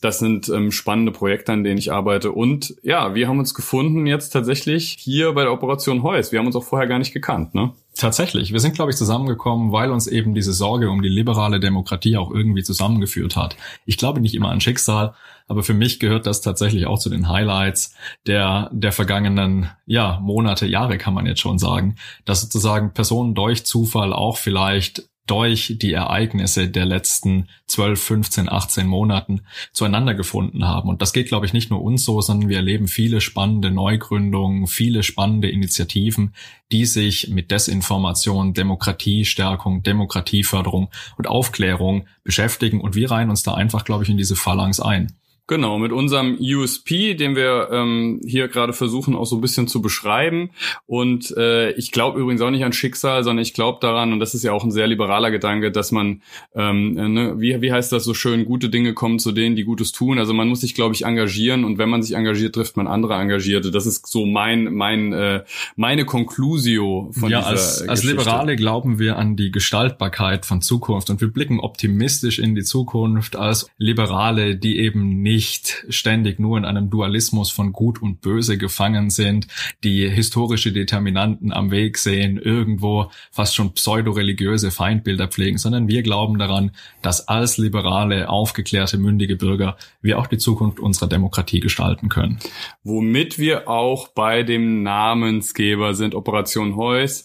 Das 0.00 0.18
sind 0.18 0.48
ähm, 0.48 0.72
spannende 0.72 1.12
Projekte, 1.12 1.52
an 1.52 1.62
denen 1.62 1.78
ich 1.78 1.92
arbeite. 1.92 2.32
Und 2.32 2.74
ja, 2.82 3.14
wir 3.14 3.28
haben 3.28 3.38
uns 3.38 3.54
gefunden 3.54 4.06
jetzt 4.06 4.30
tatsächlich 4.30 4.96
hier 4.98 5.34
bei 5.34 5.42
der 5.42 5.52
Operation 5.52 6.02
Heus. 6.02 6.32
Wir 6.32 6.40
haben 6.40 6.46
uns 6.46 6.56
auch 6.56 6.64
vorher 6.64 6.88
gar 6.88 6.98
nicht 6.98 7.12
gekannt, 7.12 7.54
ne? 7.54 7.74
Tatsächlich. 8.00 8.50
Wir 8.50 8.60
sind, 8.60 8.74
glaube 8.74 8.90
ich, 8.90 8.96
zusammengekommen, 8.96 9.72
weil 9.72 9.90
uns 9.90 10.06
eben 10.06 10.34
diese 10.34 10.54
Sorge 10.54 10.88
um 10.88 11.02
die 11.02 11.10
liberale 11.10 11.60
Demokratie 11.60 12.16
auch 12.16 12.30
irgendwie 12.30 12.62
zusammengeführt 12.62 13.36
hat. 13.36 13.58
Ich 13.84 13.98
glaube 13.98 14.22
nicht 14.22 14.34
immer 14.34 14.48
an 14.48 14.62
Schicksal, 14.62 15.12
aber 15.48 15.62
für 15.62 15.74
mich 15.74 16.00
gehört 16.00 16.24
das 16.24 16.40
tatsächlich 16.40 16.86
auch 16.86 16.98
zu 16.98 17.10
den 17.10 17.28
Highlights 17.28 17.94
der, 18.26 18.70
der 18.72 18.92
vergangenen, 18.92 19.68
ja, 19.84 20.18
Monate, 20.22 20.66
Jahre 20.66 20.96
kann 20.96 21.12
man 21.12 21.26
jetzt 21.26 21.40
schon 21.40 21.58
sagen, 21.58 21.96
dass 22.24 22.40
sozusagen 22.40 22.94
Personen 22.94 23.34
durch 23.34 23.66
Zufall 23.66 24.14
auch 24.14 24.38
vielleicht 24.38 25.09
durch 25.30 25.76
die 25.80 25.92
Ereignisse 25.92 26.68
der 26.68 26.84
letzten 26.84 27.46
12, 27.68 28.02
15, 28.02 28.48
18 28.48 28.86
Monaten 28.86 29.42
zueinander 29.72 30.14
gefunden 30.14 30.66
haben. 30.66 30.88
Und 30.88 31.02
das 31.02 31.12
geht, 31.12 31.28
glaube 31.28 31.46
ich, 31.46 31.52
nicht 31.52 31.70
nur 31.70 31.82
uns 31.82 32.04
so, 32.04 32.20
sondern 32.20 32.48
wir 32.48 32.56
erleben 32.56 32.88
viele 32.88 33.20
spannende 33.20 33.70
Neugründungen, 33.70 34.66
viele 34.66 35.04
spannende 35.04 35.48
Initiativen, 35.48 36.34
die 36.72 36.84
sich 36.84 37.28
mit 37.28 37.52
Desinformation, 37.52 38.54
Demokratiestärkung, 38.54 39.84
Demokratieförderung 39.84 40.90
und 41.16 41.28
Aufklärung 41.28 42.08
beschäftigen. 42.24 42.80
Und 42.80 42.96
wir 42.96 43.12
reihen 43.12 43.30
uns 43.30 43.44
da 43.44 43.54
einfach, 43.54 43.84
glaube 43.84 44.02
ich, 44.02 44.10
in 44.10 44.16
diese 44.16 44.34
Phalanx 44.34 44.80
ein. 44.80 45.19
Genau, 45.50 45.80
mit 45.80 45.90
unserem 45.90 46.38
USP, 46.40 47.14
den 47.14 47.34
wir 47.34 47.70
ähm, 47.72 48.20
hier 48.24 48.46
gerade 48.46 48.72
versuchen 48.72 49.16
auch 49.16 49.24
so 49.24 49.34
ein 49.34 49.40
bisschen 49.40 49.66
zu 49.66 49.82
beschreiben. 49.82 50.50
Und 50.86 51.36
äh, 51.36 51.72
ich 51.72 51.90
glaube 51.90 52.20
übrigens 52.20 52.40
auch 52.40 52.52
nicht 52.52 52.64
an 52.64 52.72
Schicksal, 52.72 53.24
sondern 53.24 53.42
ich 53.42 53.52
glaube 53.52 53.78
daran, 53.80 54.12
und 54.12 54.20
das 54.20 54.32
ist 54.32 54.44
ja 54.44 54.52
auch 54.52 54.62
ein 54.62 54.70
sehr 54.70 54.86
liberaler 54.86 55.32
Gedanke, 55.32 55.72
dass 55.72 55.90
man, 55.90 56.22
ähm, 56.54 56.92
ne, 56.92 57.34
wie, 57.40 57.60
wie 57.60 57.72
heißt 57.72 57.90
das 57.90 58.04
so 58.04 58.14
schön, 58.14 58.44
gute 58.44 58.68
Dinge 58.68 58.94
kommen 58.94 59.18
zu 59.18 59.32
denen, 59.32 59.56
die 59.56 59.64
Gutes 59.64 59.90
tun. 59.90 60.20
Also 60.20 60.34
man 60.34 60.46
muss 60.46 60.60
sich, 60.60 60.76
glaube 60.76 60.94
ich, 60.94 61.04
engagieren 61.04 61.64
und 61.64 61.78
wenn 61.78 61.88
man 61.88 62.04
sich 62.04 62.14
engagiert, 62.14 62.54
trifft 62.54 62.76
man 62.76 62.86
andere 62.86 63.14
Engagierte. 63.14 63.72
Das 63.72 63.86
ist 63.86 64.06
so 64.06 64.26
mein, 64.26 64.72
mein, 64.72 65.12
äh, 65.12 65.42
meine 65.74 66.04
Conclusio 66.04 67.10
von 67.10 67.28
ja, 67.28 67.40
dieser 67.40 67.50
als, 67.50 67.88
als 67.88 68.02
Geschichte. 68.02 68.22
Liberale 68.22 68.54
glauben 68.54 69.00
wir 69.00 69.16
an 69.16 69.34
die 69.34 69.50
Gestaltbarkeit 69.50 70.46
von 70.46 70.62
Zukunft 70.62 71.10
und 71.10 71.20
wir 71.20 71.32
blicken 71.32 71.58
optimistisch 71.58 72.38
in 72.38 72.54
die 72.54 72.62
Zukunft 72.62 73.34
als 73.34 73.68
Liberale, 73.78 74.54
die 74.54 74.78
eben 74.78 75.22
nicht 75.22 75.39
nicht 75.40 75.86
ständig 75.88 76.38
nur 76.38 76.58
in 76.58 76.66
einem 76.66 76.90
Dualismus 76.90 77.50
von 77.50 77.72
Gut 77.72 78.02
und 78.02 78.20
Böse 78.20 78.58
gefangen 78.58 79.08
sind, 79.08 79.46
die 79.82 80.06
historische 80.06 80.70
Determinanten 80.70 81.50
am 81.50 81.70
Weg 81.70 81.96
sehen, 81.96 82.36
irgendwo 82.36 83.10
fast 83.32 83.54
schon 83.54 83.72
pseudoreligiöse 83.72 84.70
Feindbilder 84.70 85.28
pflegen, 85.28 85.56
sondern 85.56 85.88
wir 85.88 86.02
glauben 86.02 86.38
daran, 86.38 86.72
dass 87.00 87.26
als 87.26 87.56
liberale, 87.56 88.28
aufgeklärte, 88.28 88.98
mündige 88.98 89.36
Bürger 89.36 89.78
wir 90.02 90.18
auch 90.18 90.26
die 90.26 90.36
Zukunft 90.36 90.78
unserer 90.78 91.08
Demokratie 91.08 91.60
gestalten 91.60 92.10
können. 92.10 92.38
Womit 92.84 93.38
wir 93.38 93.66
auch 93.66 94.08
bei 94.08 94.42
dem 94.42 94.82
Namensgeber 94.82 95.94
sind, 95.94 96.14
Operation 96.14 96.76
Heuss. 96.76 97.24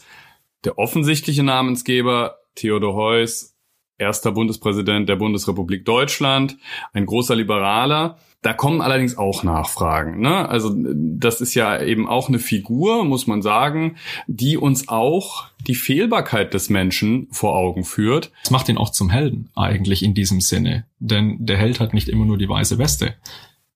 Der 0.63 0.77
offensichtliche 0.77 1.43
Namensgeber, 1.43 2.38
Theodor 2.55 2.95
Heuss, 2.95 3.55
erster 3.98 4.32
Bundespräsident 4.32 5.08
der 5.10 5.16
Bundesrepublik 5.16 5.86
Deutschland, 5.86 6.58
ein 6.94 7.06
großer 7.06 7.36
Liberaler. 7.36 8.18
Da 8.42 8.54
kommen 8.54 8.82
allerdings 8.82 9.18
auch 9.18 9.44
Nachfragen. 9.44 10.20
Ne? 10.20 10.48
Also 10.48 10.75
das 10.75 11.42
ist 11.42 11.56
ja 11.56 11.82
eben 11.82 12.08
auch 12.08 12.28
eine 12.28 12.38
Figur, 12.38 13.04
muss 13.04 13.25
man 13.25 13.42
sagen, 13.42 13.96
die 14.28 14.58
uns 14.58 14.88
auch 14.88 15.46
die 15.66 15.74
Fehlbarkeit 15.74 16.54
des 16.54 16.70
Menschen 16.70 17.28
vor 17.32 17.56
Augen 17.56 17.84
führt. 17.84 18.32
Das 18.44 18.52
macht 18.52 18.70
ihn 18.70 18.78
auch 18.78 18.92
zum 18.92 19.10
Helden 19.10 19.50
eigentlich 19.56 20.04
in 20.04 20.14
diesem 20.14 20.42
Sinne. 20.42 20.86
Denn 21.00 21.38
der 21.40 21.58
Held 21.58 21.80
hat 21.80 21.96
nicht 21.96 22.08
immer 22.08 22.25
nur 22.25 22.38
die 22.38 22.50
weiße 22.50 22.78
Weste. 22.78 23.16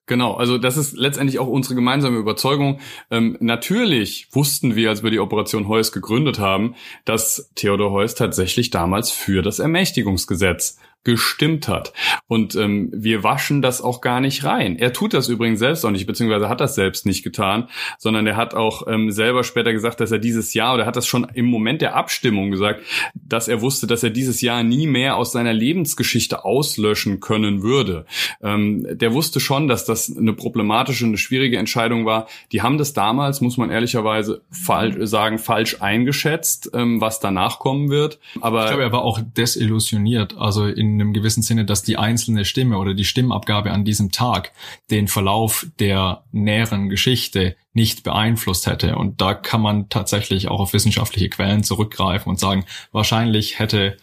Genau, 0.09 0.33
also 0.33 0.57
das 0.57 0.75
ist 0.75 0.97
letztendlich 0.97 1.37
auch 1.37 1.45
unsere 1.45 1.75
gemeinsame 1.75 2.17
Überzeugung. 2.17 2.79
Ähm, 3.11 3.37
natürlich 3.41 4.27
wussten 4.31 4.75
wir, 4.75 4.89
als 4.89 5.03
wir 5.03 5.11
die 5.11 5.19
Operation 5.19 5.67
Heuss 5.67 5.91
gegründet 5.91 6.39
haben, 6.39 6.73
dass 7.05 7.51
Theodor 7.53 7.91
Heuss 7.91 8.15
tatsächlich 8.15 8.71
damals 8.71 9.11
für 9.11 9.43
das 9.43 9.59
Ermächtigungsgesetz 9.59 10.79
gestimmt 11.03 11.67
hat. 11.67 11.93
Und 12.27 12.55
ähm, 12.55 12.89
wir 12.93 13.23
waschen 13.23 13.61
das 13.61 13.81
auch 13.81 14.01
gar 14.01 14.19
nicht 14.19 14.43
rein. 14.43 14.77
Er 14.77 14.91
tut 14.91 15.13
das 15.13 15.29
übrigens 15.29 15.59
selbst 15.59 15.85
auch 15.85 15.91
nicht, 15.91 16.05
beziehungsweise 16.05 16.49
hat 16.49 16.59
das 16.59 16.75
selbst 16.75 17.05
nicht 17.05 17.23
getan, 17.23 17.69
sondern 17.97 18.27
er 18.27 18.35
hat 18.35 18.53
auch 18.53 18.85
ähm, 18.87 19.09
selber 19.09 19.43
später 19.43 19.71
gesagt, 19.71 20.01
dass 20.01 20.11
er 20.11 20.19
dieses 20.19 20.53
Jahr, 20.53 20.73
oder 20.73 20.85
hat 20.85 20.97
das 20.97 21.07
schon 21.07 21.25
im 21.33 21.45
Moment 21.45 21.81
der 21.81 21.95
Abstimmung 21.95 22.51
gesagt, 22.51 22.81
dass 23.13 23.47
er 23.47 23.61
wusste, 23.61 23.87
dass 23.87 24.03
er 24.03 24.09
dieses 24.09 24.41
Jahr 24.41 24.63
nie 24.63 24.87
mehr 24.87 25.15
aus 25.15 25.31
seiner 25.31 25.53
Lebensgeschichte 25.53 26.43
auslöschen 26.43 27.21
können 27.21 27.63
würde. 27.63 28.05
Ähm, 28.41 28.85
der 28.91 29.13
wusste 29.13 29.39
schon, 29.39 29.69
dass 29.69 29.85
das 29.85 30.15
eine 30.15 30.33
problematische, 30.33 31.05
eine 31.05 31.17
schwierige 31.17 31.57
Entscheidung 31.57 32.05
war. 32.05 32.27
Die 32.51 32.61
haben 32.61 32.77
das 32.77 32.93
damals, 32.93 33.39
muss 33.39 33.57
man 33.57 33.71
ehrlicherweise 33.71 34.41
falsch 34.51 34.97
sagen, 35.09 35.39
falsch 35.39 35.77
eingeschätzt, 35.79 36.71
ähm, 36.73 36.99
was 36.99 37.21
danach 37.21 37.59
kommen 37.59 37.89
wird. 37.89 38.19
Aber 38.41 38.63
ich 38.63 38.67
glaube, 38.67 38.83
er 38.83 38.91
war 38.91 39.03
auch 39.03 39.21
desillusioniert. 39.21 40.35
Also 40.37 40.65
in 40.65 40.88
in 40.95 41.01
einem 41.01 41.13
gewissen 41.13 41.43
Sinne, 41.43 41.65
dass 41.65 41.83
die 41.83 41.97
einzelne 41.97 42.45
Stimme 42.45 42.77
oder 42.77 42.93
die 42.93 43.05
Stimmabgabe 43.05 43.71
an 43.71 43.85
diesem 43.85 44.11
Tag 44.11 44.51
den 44.89 45.07
Verlauf 45.07 45.67
der 45.79 46.23
näheren 46.31 46.89
Geschichte 46.89 47.55
nicht 47.73 48.03
beeinflusst 48.03 48.67
hätte. 48.67 48.95
Und 48.95 49.21
da 49.21 49.33
kann 49.33 49.61
man 49.61 49.89
tatsächlich 49.89 50.47
auch 50.47 50.59
auf 50.59 50.73
wissenschaftliche 50.73 51.29
Quellen 51.29 51.63
zurückgreifen 51.63 52.29
und 52.29 52.39
sagen, 52.39 52.65
wahrscheinlich 52.91 53.59
hätte 53.59 53.97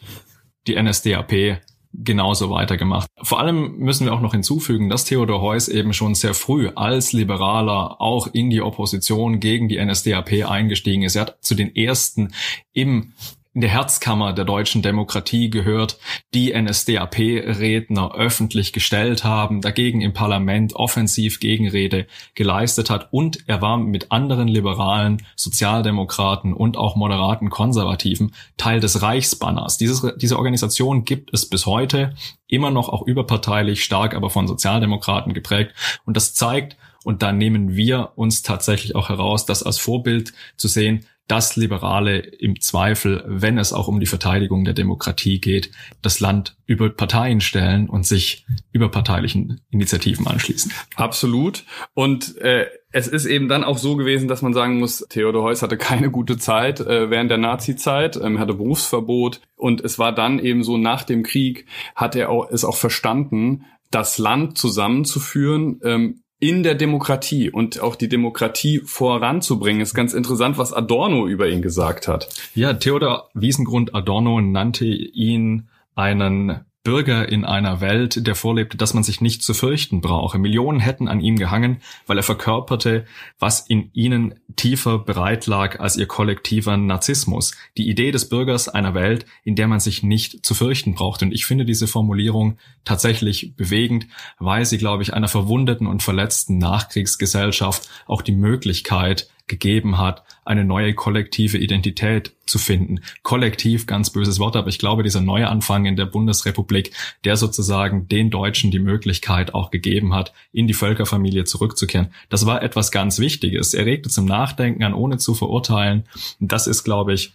die 0.67 0.81
NSDAP 0.81 1.61
genauso 1.93 2.51
weitergemacht. 2.51 3.09
Vor 3.23 3.41
allem 3.41 3.77
müssen 3.79 4.07
wir 4.07 4.13
auch 4.13 4.21
noch 4.21 4.33
hinzufügen, 4.33 4.89
dass 4.89 5.05
Theodor 5.05 5.41
Heuss 5.41 5.69
eben 5.69 5.93
schon 5.93 6.15
sehr 6.15 6.35
früh 6.35 6.69
als 6.75 7.13
Liberaler 7.13 8.01
auch 8.01 8.29
in 8.33 8.51
die 8.51 8.61
Opposition 8.61 9.41
gegen 9.41 9.69
die 9.69 9.83
NSDAP 9.83 10.47
eingestiegen 10.47 11.03
ist. 11.03 11.17
Er 11.17 11.23
hat 11.23 11.39
zu 11.41 11.55
den 11.55 11.75
ersten 11.75 12.33
im 12.73 13.13
in 13.57 13.63
der 13.63 13.71
Herzkammer 13.71 14.35
der 14.35 14.45
deutschen 14.45 14.83
Demokratie 14.83 15.49
gehört, 15.49 15.99
die 16.35 16.53
NSDAP-Redner 16.53 18.15
öffentlich 18.15 18.75
gestellt 18.75 19.25
haben, 19.25 19.63
dagegen 19.63 20.03
im 20.03 20.13
Parlament 20.13 20.77
offensiv 20.77 21.41
Gegenrede 21.41 22.07
geleistet 22.35 22.91
hat 22.91 23.09
und 23.15 23.39
er 23.47 23.63
war 23.63 23.79
mit 23.79 24.13
anderen 24.13 24.47
Liberalen, 24.47 25.23
Sozialdemokraten 25.37 26.53
und 26.53 26.77
auch 26.77 26.97
moderaten 26.97 27.49
Konservativen 27.49 28.35
Teil 28.59 28.81
des 28.81 29.01
Reichsbanners. 29.01 29.79
Dieses, 29.79 30.07
diese 30.19 30.37
Organisation 30.37 31.07
gibt 31.07 31.33
es 31.33 31.49
bis 31.49 31.65
heute, 31.65 32.15
immer 32.49 32.71
noch 32.71 32.91
auch 32.91 33.07
überparteilich, 33.07 33.83
stark 33.83 34.15
aber 34.15 34.29
von 34.29 34.47
Sozialdemokraten 34.47 35.33
geprägt 35.33 35.73
und 36.05 36.15
das 36.15 36.35
zeigt, 36.35 36.77
und 37.05 37.23
da 37.23 37.33
nehmen 37.33 37.75
wir 37.75 38.11
uns 38.17 38.43
tatsächlich 38.43 38.97
auch 38.97 39.09
heraus, 39.09 39.47
das 39.47 39.63
als 39.63 39.79
Vorbild 39.79 40.35
zu 40.57 40.69
sehen, 40.69 41.07
dass 41.29 41.57
Liberale 41.57 42.19
im 42.19 42.61
Zweifel, 42.61 43.25
wenn 43.27 43.59
es 43.59 43.73
auch 43.73 43.89
um 43.89 43.99
die 43.99 44.07
Verteidigung 44.07 44.65
der 44.65 44.75
Demokratie 44.75 45.41
geht, 45.41 45.71
das 46.03 46.21
Land 46.21 46.57
über 46.67 46.89
Parteien 46.91 47.41
stellen 47.41 47.89
und 47.89 48.07
sich 48.07 48.47
überparteilichen 48.73 49.61
Initiativen 49.71 50.27
anschließen. 50.27 50.73
Absolut. 50.95 51.65
Und 51.95 52.37
äh, 52.39 52.67
es 52.93 53.09
ist 53.09 53.27
eben 53.27 53.49
dann 53.49 53.65
auch 53.65 53.79
so 53.79 53.97
gewesen, 53.97 54.29
dass 54.29 54.43
man 54.43 54.55
sagen 54.55 54.79
muss, 54.79 55.05
Theodor 55.11 55.43
Heuss 55.43 55.63
hatte 55.63 55.77
keine 55.77 56.11
gute 56.11 56.39
Zeit 56.39 56.81
äh, 56.81 57.11
während 57.11 57.31
der 57.31 57.39
Nazi-Zeit, 57.39 58.17
ähm, 58.17 58.39
hatte 58.39 58.55
Berufsverbot 58.55 59.41
und 59.57 59.81
es 59.83 59.99
war 59.99 60.15
dann 60.15 60.39
eben 60.39 60.63
so 60.63 60.79
nach 60.79 61.03
dem 61.03 61.23
Krieg 61.23 61.67
hat 61.95 62.17
er 62.17 62.31
auch, 62.31 62.49
es 62.51 62.65
auch 62.65 62.77
verstanden, 62.77 63.65
das 63.91 64.19
Land 64.19 64.59
zusammenzuführen, 64.59 65.81
ähm, 65.83 66.23
in 66.39 66.63
der 66.63 66.75
Demokratie 66.75 67.51
und 67.51 67.81
auch 67.81 67.97
die 67.97 68.09
Demokratie 68.09 68.81
voranzubringen. 68.81 69.81
Ist 69.81 69.95
ganz 69.95 70.13
interessant, 70.13 70.59
was 70.59 70.73
Adorno 70.73 71.27
über 71.27 71.49
ihn 71.49 71.63
gesagt 71.63 72.09
hat. 72.09 72.29
Ja, 72.55 72.75
Theodor 72.75 73.31
Wiesengrund 73.35 73.95
Adorno 73.95 74.41
nannte 74.41 74.85
ihn 74.87 75.69
einen 75.95 76.67
Bürger 76.87 77.29
in 77.29 77.45
einer 77.45 77.81
Welt, 77.81 78.29
der 78.29 78.37
vorlebte, 78.37 78.77
dass 78.77 78.95
man 78.95 79.03
sich 79.03 79.21
nicht 79.21 79.43
zu 79.43 79.55
fürchten 79.55 80.01
brauche. 80.01 80.39
Millionen 80.39 80.79
hätten 80.79 81.09
an 81.09 81.21
ihm 81.21 81.35
gehangen, 81.35 81.79
weil 82.07 82.17
er 82.17 82.23
verkörperte, 82.23 83.07
was 83.41 83.67
in 83.67 83.91
ihnen 83.93 84.37
tiefer 84.55 85.01
bereit 85.01 85.49
lag 85.49 85.81
als 85.81 85.97
ihr 85.97 86.07
kollektiver 86.07 86.77
Narzissmus. 86.77 87.57
Die 87.77 87.89
Idee 87.89 88.13
des 88.13 88.29
Bürgers 88.29 88.69
einer 88.69 88.95
Welt, 88.95 89.27
in 89.43 89.57
der 89.57 89.67
man 89.67 89.81
sich 89.81 90.05
nicht 90.05 90.47
zu 90.47 90.55
fürchten 90.55 90.95
braucht. 90.95 91.25
Und 91.25 91.33
ich 91.33 91.45
finde 91.45 91.65
diese 91.65 91.89
Formulierung 91.89 92.57
tatsächlich 92.85 93.57
bewegend, 93.57 94.07
weil 94.39 94.65
sie, 94.65 94.79
glaube 94.79 95.03
ich, 95.03 95.13
einer 95.13 95.27
verwundeten 95.27 95.89
und 95.89 96.05
verletzten 96.05 96.59
Nachkriegsgesellschaft 96.59 97.89
auch 98.07 98.23
die 98.23 98.37
Möglichkeit 98.37 99.29
gegeben 99.47 99.99
hat, 99.99 100.23
eine 100.45 100.65
neue 100.65 100.95
kollektive 100.95 101.59
Identität 101.59 102.33
zu 102.47 102.59
finden. 102.59 103.01
Kollektiv, 103.23 103.87
ganz 103.87 104.11
böses 104.11 104.39
Wort, 104.39 104.57
aber 104.57 104.69
ich 104.69 104.79
glaube, 104.79 105.03
dieser 105.03 105.21
neue 105.21 105.49
Anfang 105.49 105.87
in 105.87 105.97
der 105.97 106.07
Bundesrepublik, 106.07 106.93
der 107.25 107.37
sozusagen 107.37 108.09
den 108.09 108.31
Deutschen 108.31 108.71
die 108.71 108.79
Möglichkeit 108.79 109.55
auch 109.55 109.71
gegeben 109.71 110.15
hat, 110.15 110.33
in 110.53 110.67
die 110.67 110.75
Völkerfamilie 110.75 111.45
zurückzukehren, 111.45 112.09
das 112.29 112.47
war 112.47 112.63
etwas 112.63 112.91
ganz 112.91 113.19
Wichtiges. 113.19 113.75
Er 113.75 113.87
regte 113.87 114.09
zum 114.09 114.25
Nachdenken 114.25 114.83
an, 114.83 114.95
ohne 114.95 115.19
zu 115.19 115.35
verurteilen. 115.35 116.05
Das 116.41 116.67
ist, 116.67 116.85
glaube 116.85 117.15
ich, 117.15 117.33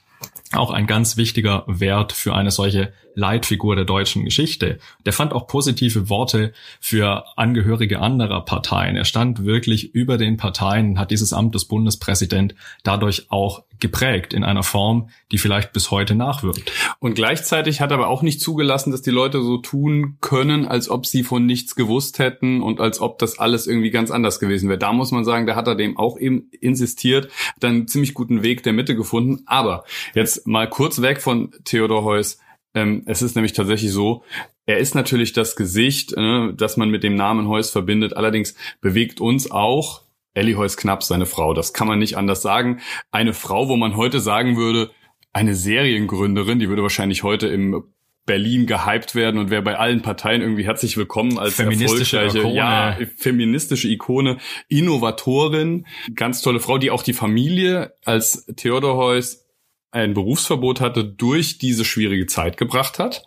auch 0.53 0.71
ein 0.71 0.87
ganz 0.87 1.17
wichtiger 1.17 1.63
Wert 1.67 2.11
für 2.11 2.35
eine 2.35 2.51
solche 2.51 2.93
Leitfigur 3.15 3.75
der 3.75 3.85
deutschen 3.85 4.25
Geschichte. 4.25 4.79
Der 5.05 5.13
fand 5.13 5.33
auch 5.33 5.47
positive 5.47 6.09
Worte 6.09 6.53
für 6.79 7.25
Angehörige 7.37 7.99
anderer 7.99 8.45
Parteien. 8.45 8.95
Er 8.95 9.05
stand 9.05 9.43
wirklich 9.43 9.93
über 9.93 10.17
den 10.17 10.37
Parteien, 10.37 10.99
hat 10.99 11.11
dieses 11.11 11.33
Amt 11.33 11.55
des 11.55 11.65
Bundespräsident 11.65 12.55
dadurch 12.83 13.27
auch 13.29 13.63
geprägt 13.81 14.33
in 14.33 14.43
einer 14.43 14.63
Form, 14.63 15.09
die 15.31 15.39
vielleicht 15.39 15.73
bis 15.73 15.91
heute 15.91 16.15
nachwirkt. 16.15 16.71
Und 16.99 17.15
gleichzeitig 17.15 17.81
hat 17.81 17.91
er 17.91 17.97
aber 17.97 18.07
auch 18.07 18.21
nicht 18.21 18.39
zugelassen, 18.39 18.91
dass 18.91 19.01
die 19.01 19.09
Leute 19.09 19.41
so 19.41 19.57
tun 19.57 20.17
können, 20.21 20.67
als 20.67 20.87
ob 20.87 21.05
sie 21.05 21.23
von 21.23 21.45
nichts 21.45 21.75
gewusst 21.75 22.19
hätten 22.19 22.61
und 22.61 22.79
als 22.79 23.01
ob 23.01 23.17
das 23.17 23.39
alles 23.39 23.67
irgendwie 23.67 23.89
ganz 23.89 24.11
anders 24.11 24.39
gewesen 24.39 24.69
wäre. 24.69 24.77
Da 24.77 24.93
muss 24.93 25.11
man 25.11 25.25
sagen, 25.25 25.47
da 25.47 25.55
hat 25.55 25.67
er 25.67 25.75
dem 25.75 25.97
auch 25.97 26.17
eben 26.19 26.49
insistiert, 26.61 27.29
einen 27.61 27.87
ziemlich 27.87 28.13
guten 28.13 28.43
Weg 28.43 28.61
der 28.63 28.73
Mitte 28.73 28.95
gefunden. 28.95 29.41
Aber 29.47 29.83
jetzt 30.13 30.40
mal 30.45 30.69
kurz 30.69 31.01
weg 31.01 31.21
von 31.21 31.51
Theodor 31.63 32.03
Heuss. 32.03 32.39
Ähm, 32.73 33.03
es 33.05 33.21
ist 33.21 33.35
nämlich 33.35 33.53
tatsächlich 33.53 33.91
so, 33.91 34.23
er 34.65 34.77
ist 34.77 34.95
natürlich 34.95 35.33
das 35.33 35.55
Gesicht, 35.55 36.13
äh, 36.13 36.53
das 36.53 36.77
man 36.77 36.89
mit 36.89 37.03
dem 37.03 37.15
Namen 37.15 37.47
Heuss 37.47 37.69
verbindet. 37.69 38.15
Allerdings 38.15 38.55
bewegt 38.79 39.19
uns 39.19 39.51
auch 39.51 40.03
Ellie 40.33 40.55
Heuss 40.55 40.77
Knapp, 40.77 41.03
seine 41.03 41.25
Frau. 41.25 41.53
Das 41.53 41.73
kann 41.73 41.87
man 41.87 41.99
nicht 41.99 42.17
anders 42.17 42.41
sagen. 42.41 42.79
Eine 43.11 43.33
Frau, 43.33 43.67
wo 43.67 43.75
man 43.75 43.97
heute 43.97 44.19
sagen 44.19 44.55
würde, 44.55 44.91
eine 45.33 45.55
Seriengründerin, 45.55 46.59
die 46.59 46.69
würde 46.69 46.83
wahrscheinlich 46.83 47.23
heute 47.23 47.47
im 47.47 47.83
Berlin 48.25 48.67
gehypt 48.67 49.15
werden 49.15 49.39
und 49.39 49.49
wäre 49.49 49.61
bei 49.61 49.77
allen 49.77 50.01
Parteien 50.01 50.41
irgendwie 50.41 50.63
herzlich 50.63 50.95
willkommen 50.95 51.39
als 51.39 51.55
feministische 51.55 52.17
erfolgreiche, 52.17 52.47
Ikone. 52.47 52.55
ja, 52.55 52.97
feministische 53.17 53.87
Ikone, 53.89 54.37
Innovatorin, 54.67 55.87
ganz 56.13 56.41
tolle 56.41 56.59
Frau, 56.59 56.77
die 56.77 56.91
auch 56.91 57.03
die 57.03 57.13
Familie 57.13 57.93
als 58.05 58.45
Theodor 58.55 58.95
Heuss 58.95 59.47
ein 59.91 60.13
Berufsverbot 60.13 60.79
hatte, 60.79 61.03
durch 61.03 61.57
diese 61.57 61.85
schwierige 61.85 62.25
Zeit 62.25 62.57
gebracht 62.57 62.97
hat. 62.97 63.23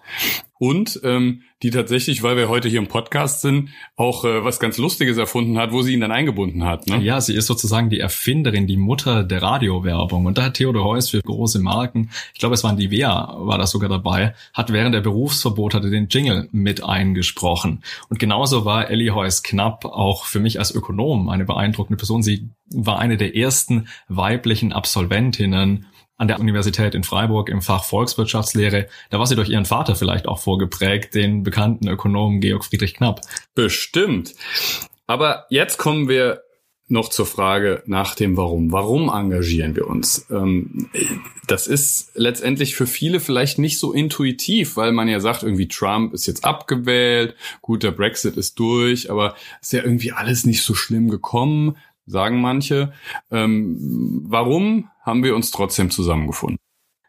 Und 0.59 1.01
ähm, 1.03 1.43
die 1.63 1.71
tatsächlich, 1.71 2.23
weil 2.23 2.37
wir 2.37 2.49
heute 2.49 2.69
hier 2.69 2.79
im 2.79 2.87
Podcast 2.87 3.43
sind, 3.43 3.71
auch 3.97 4.25
äh, 4.25 4.45
was 4.45 4.61
ganz 4.61 4.79
Lustiges 4.79 5.19
erfunden 5.19 5.59
hat, 5.59 5.73
wo 5.73 5.83
sie 5.83 5.93
ihn 5.93 6.01
dann 6.01 6.13
eingebunden 6.13 6.65
hat. 6.65 6.87
Ne? 6.87 7.03
Ja, 7.03 7.21
sie 7.21 7.35
ist 7.35 7.47
sozusagen 7.47 7.91
die 7.91 8.01
Erfinderin, 8.01 8.67
die 8.67 8.79
Mutter 8.79 9.25
der 9.25 9.43
Radiowerbung. 9.43 10.25
Und 10.25 10.39
da 10.39 10.45
hat 10.45 10.55
Theodor 10.55 10.85
Heuss 10.85 11.11
für 11.11 11.21
große 11.21 11.59
Marken, 11.59 12.11
ich 12.33 12.41
glaube, 12.41 12.55
es 12.55 12.65
waren 12.65 12.79
die 12.79 12.91
Wea, 12.91 13.35
war 13.37 13.59
das 13.59 13.73
sogar 13.73 13.91
dabei, 13.91 14.35
hat 14.55 14.73
während 14.73 14.95
der 14.95 15.01
Berufsverbot 15.01 15.75
hatte 15.75 15.91
den 15.91 16.09
Jingle 16.09 16.49
mit 16.53 16.83
eingesprochen. 16.83 17.83
Und 18.09 18.19
genauso 18.19 18.65
war 18.65 18.89
Ellie 18.89 19.15
Heuss 19.15 19.43
Knapp 19.43 19.85
auch 19.85 20.25
für 20.25 20.41
mich 20.41 20.61
als 20.61 20.75
Ökonom 20.75 21.29
eine 21.29 21.45
beeindruckende 21.45 21.99
Person. 21.99 22.23
Sie 22.23 22.49
war 22.71 23.01
eine 23.01 23.17
der 23.17 23.37
ersten 23.37 23.89
weiblichen 24.09 24.73
Absolventinnen 24.73 25.87
an 26.17 26.29
der 26.29 26.41
Universität 26.41 26.95
in 26.95 27.05
Freiburg 27.05 27.49
im 27.49 27.63
Fach 27.63 27.85
Volkswirtschaftslehre. 27.85 28.89
Da 29.11 29.19
war 29.19 29.27
sie 29.27 29.37
durch 29.37 29.49
ihren 29.49 29.65
Vater 29.65 29.97
vielleicht 29.97 30.27
auch 30.27 30.39
vorgeprägt, 30.39 31.15
den 31.15 31.43
bekannten 31.43 31.89
Ökonomen 31.89 32.41
Georg 32.41 32.65
Friedrich 32.65 32.95
Knapp. 32.95 33.21
Bestimmt. 33.55 34.35
Aber 35.07 35.47
jetzt 35.51 35.77
kommen 35.79 36.09
wir 36.09 36.43
noch 36.87 37.09
zur 37.09 37.27
Frage 37.27 37.83
nach 37.87 38.15
dem 38.15 38.37
Warum. 38.37 38.71
Warum 38.71 39.09
engagieren 39.09 39.75
wir 39.75 39.89
uns? 39.89 40.27
Ähm, 40.31 40.91
das 41.47 41.67
ist 41.67 42.13
letztendlich 42.15 42.77
für 42.77 42.87
viele 42.87 43.21
vielleicht 43.21 43.59
nicht 43.59 43.79
so 43.79 43.93
intuitiv, 43.93 44.77
weil 44.77 44.93
man 44.93 45.09
ja 45.09 45.19
sagt, 45.19 45.43
irgendwie 45.43 45.67
Trump 45.67 46.13
ist 46.13 46.27
jetzt 46.27 46.45
abgewählt, 46.45 47.37
gut, 47.63 47.83
der 47.83 47.91
Brexit 47.91 48.37
ist 48.37 48.59
durch, 48.59 49.11
aber 49.11 49.35
ist 49.63 49.73
ja 49.73 49.83
irgendwie 49.83 50.13
alles 50.13 50.45
nicht 50.45 50.63
so 50.63 50.75
schlimm 50.75 51.09
gekommen 51.09 51.77
sagen 52.07 52.41
manche. 52.41 52.93
Ähm, 53.31 54.21
warum 54.27 54.91
haben 55.05 55.23
wir 55.23 55.37
uns 55.37 55.51
trotzdem 55.51 55.91
zusammengefunden? 55.91 56.59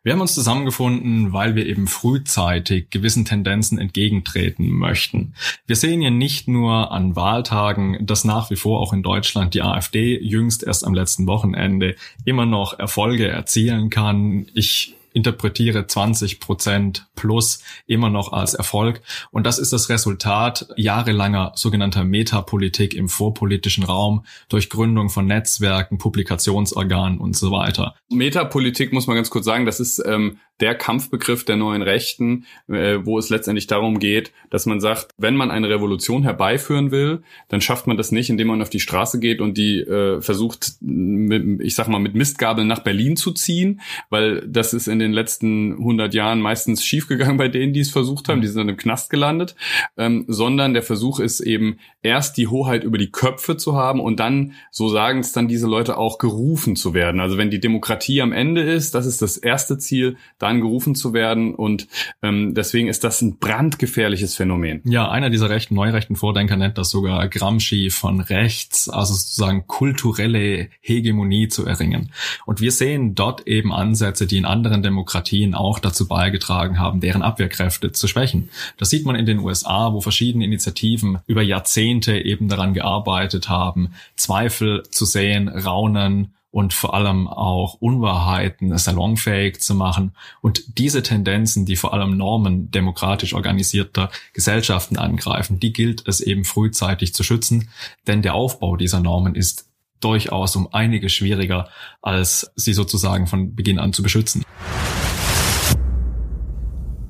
Wir 0.04 0.14
haben 0.14 0.22
uns 0.22 0.36
zusammengefunden, 0.36 1.34
weil 1.34 1.56
wir 1.56 1.66
eben 1.66 1.88
frühzeitig 1.88 2.92
gewissen 2.92 3.26
Tendenzen 3.26 3.80
entgegentreten 3.80 4.70
möchten. 4.70 5.34
Wir 5.66 5.76
sehen 5.76 6.00
ja 6.00 6.12
nicht 6.12 6.48
nur 6.48 6.92
an 6.92 7.16
Wahltagen, 7.16 8.06
dass 8.06 8.24
nach 8.24 8.52
wie 8.52 8.56
vor 8.56 8.82
auch 8.82 8.94
in 8.94 9.02
Deutschland 9.02 9.56
die 9.56 9.64
AfD 9.64 10.20
jüngst 10.22 10.62
erst 10.62 10.86
am 10.86 10.94
letzten 10.94 11.26
Wochenende 11.26 11.96
immer 12.24 12.46
noch 12.46 12.78
Erfolge 12.78 13.28
erzielen 13.28 13.90
kann. 13.90 14.46
Ich 14.54 14.95
interpretiere 15.16 15.88
20 15.88 16.40
Prozent 16.40 17.08
plus 17.16 17.64
immer 17.88 18.10
noch 18.10 18.34
als 18.34 18.54
Erfolg. 18.54 19.02
Und 19.32 19.46
das 19.46 19.58
ist 19.58 19.72
das 19.72 19.90
Resultat 19.90 20.68
jahrelanger 20.76 21.54
sogenannter 21.56 22.04
Metapolitik 22.04 22.94
im 22.94 23.08
vorpolitischen 23.08 23.86
Raum 23.86 24.26
durch 24.50 24.70
Gründung 24.70 25.10
von 25.10 25.26
Netzwerken, 25.26 25.98
Publikationsorganen 25.98 27.18
und 27.20 27.36
so 27.36 27.50
weiter. 27.52 27.96
Metapolitik 28.10 28.92
muss 28.92 29.08
man 29.08 29.16
ganz 29.16 29.30
kurz 29.30 29.46
sagen, 29.46 29.66
das 29.66 29.80
ist 29.80 30.04
ähm, 30.06 30.38
der 30.62 30.76
Kampfbegriff 30.76 31.44
der 31.44 31.58
neuen 31.58 31.82
Rechten, 31.82 32.46
äh, 32.68 33.00
wo 33.04 33.18
es 33.20 33.30
letztendlich 33.30 33.68
darum 33.68 34.00
geht, 34.00 34.32
dass 34.50 34.66
man 34.66 34.80
sagt, 34.80 35.12
wenn 35.18 35.36
man 35.36 35.52
eine 35.52 35.70
Revolution 35.70 36.24
herbeiführen 36.24 36.92
will, 36.92 37.24
dann 37.50 37.62
schafft 37.62 37.88
man 37.88 37.98
das 37.98 38.12
nicht, 38.12 38.30
indem 38.30 38.48
man 38.48 38.62
auf 38.62 38.70
die 38.70 38.80
Straße 38.80 39.20
geht 39.20 39.42
und 39.42 39.58
die 39.58 39.80
äh, 39.80 40.22
versucht, 40.22 40.76
mit, 40.80 41.62
ich 41.62 41.76
sag 41.76 41.88
mal, 41.90 42.00
mit 42.00 42.16
Mistgabeln 42.16 42.68
nach 42.68 42.80
Berlin 42.80 43.18
zu 43.18 43.32
ziehen, 43.32 43.82
weil 44.10 44.48
das 44.48 44.74
ist 44.74 44.88
in 44.88 45.00
den 45.00 45.12
letzten 45.12 45.74
100 45.74 46.14
Jahren 46.14 46.40
meistens 46.40 46.86
schiefgegangen 46.86 47.38
bei 47.38 47.50
denen, 47.50 47.74
die 47.74 47.82
es 47.82 47.92
versucht 47.92 48.30
haben, 48.30 48.42
die 48.42 48.48
sind 48.48 48.60
dann 48.60 48.70
im 48.70 48.78
Knast 48.78 49.10
gelandet, 49.10 49.56
ähm, 49.98 50.24
sondern 50.28 50.74
der 50.74 50.84
Versuch 50.84 51.20
ist 51.20 51.42
eben 51.42 51.80
erst 52.02 52.38
die 52.38 52.48
Hoheit 52.48 52.84
über 52.84 52.98
die 52.98 53.12
Köpfe 53.12 53.58
zu 53.58 53.76
haben 53.76 54.00
und 54.00 54.20
dann, 54.20 54.54
so 54.72 54.88
sagen 54.88 55.20
es 55.20 55.34
dann 55.34 55.48
diese 55.48 55.68
Leute 55.68 55.98
auch, 55.98 56.18
gerufen 56.18 56.76
zu 56.76 56.94
werden. 56.94 57.20
Also 57.20 57.38
wenn 57.38 57.50
die 57.50 57.60
Demokratie 57.60 58.22
am 58.22 58.32
Ende 58.32 58.62
ist, 58.62 58.96
das 58.96 59.06
ist 59.06 59.22
das 59.22 59.38
erste 59.38 59.78
Ziel, 59.78 60.16
dann 60.46 60.62
gerufen 60.62 60.94
zu 60.94 61.14
werden 61.14 61.56
und 61.56 61.88
ähm, 62.22 62.54
deswegen 62.54 62.88
ist 62.88 63.04
das 63.04 63.22
ein 63.22 63.38
brandgefährliches 63.40 64.36
Phänomen. 64.36 64.82
Ja, 64.86 65.10
einer 65.10 65.32
dieser 65.32 65.50
rechten, 65.50 65.74
neurechten 65.74 66.16
Vordenker 66.16 66.56
nennt 66.56 66.78
das 66.78 66.92
sogar 66.92 67.28
Gramsci 67.28 67.90
von 67.90 68.22
rechts, 68.22 68.88
also 68.88 69.14
sozusagen 69.16 69.66
kulturelle 69.66 70.70
Hegemonie 70.82 71.48
zu 71.48 71.66
erringen. 71.66 72.12
Und 72.46 72.62
wir 72.62 72.72
sehen 72.72 73.16
dort 73.16 73.48
eben 73.48 73.74
Ansätze, 73.74 74.28
die 74.28 74.38
in 74.38 74.46
anderen 74.46 74.84
Demokratien 74.84 75.56
auch 75.56 75.80
dazu 75.80 76.08
beigetragen 76.08 76.78
haben, 76.78 77.00
deren 77.00 77.24
Abwehrkräfte 77.24 77.92
zu 77.92 78.08
schwächen. 78.08 78.50
Das 78.78 78.92
sieht 78.92 79.06
man 79.06 79.16
in 79.16 79.26
den 79.26 79.40
USA, 79.40 79.94
wo 79.94 80.02
verschiedene 80.02 80.46
Initiativen 80.46 81.20
über 81.26 81.42
Jahrzehnte 81.42 82.20
eben 82.20 82.50
daran 82.50 82.76
gearbeitet 82.76 83.50
haben, 83.50 83.96
Zweifel 84.16 84.84
zu 84.92 85.06
sehen, 85.06 85.48
Raunen 85.48 86.36
und 86.56 86.74
vor 86.74 86.94
allem 86.94 87.28
auch 87.28 87.74
Unwahrheiten 87.82 88.78
salonfähig 88.78 89.60
zu 89.60 89.76
machen. 89.76 90.14
Und 90.40 90.78
diese 90.78 91.04
Tendenzen, 91.04 91.66
die 91.66 91.76
vor 91.76 91.94
allem 91.94 92.16
Normen 92.16 92.72
demokratisch 92.72 93.34
organisierter 93.34 94.10
Gesellschaften 94.32 94.96
angreifen, 94.96 95.60
die 95.60 95.74
gilt 95.74 96.08
es 96.08 96.22
eben 96.22 96.46
frühzeitig 96.46 97.14
zu 97.14 97.24
schützen, 97.24 97.68
denn 98.08 98.22
der 98.22 98.36
Aufbau 98.36 98.78
dieser 98.78 99.02
Normen 99.02 99.36
ist 99.36 99.68
durchaus 100.00 100.56
um 100.56 100.70
einige 100.72 101.10
schwieriger, 101.10 101.68
als 102.02 102.50
sie 102.56 102.72
sozusagen 102.72 103.28
von 103.28 103.54
Beginn 103.54 103.78
an 103.78 103.92
zu 103.92 104.02
beschützen. 104.02 104.46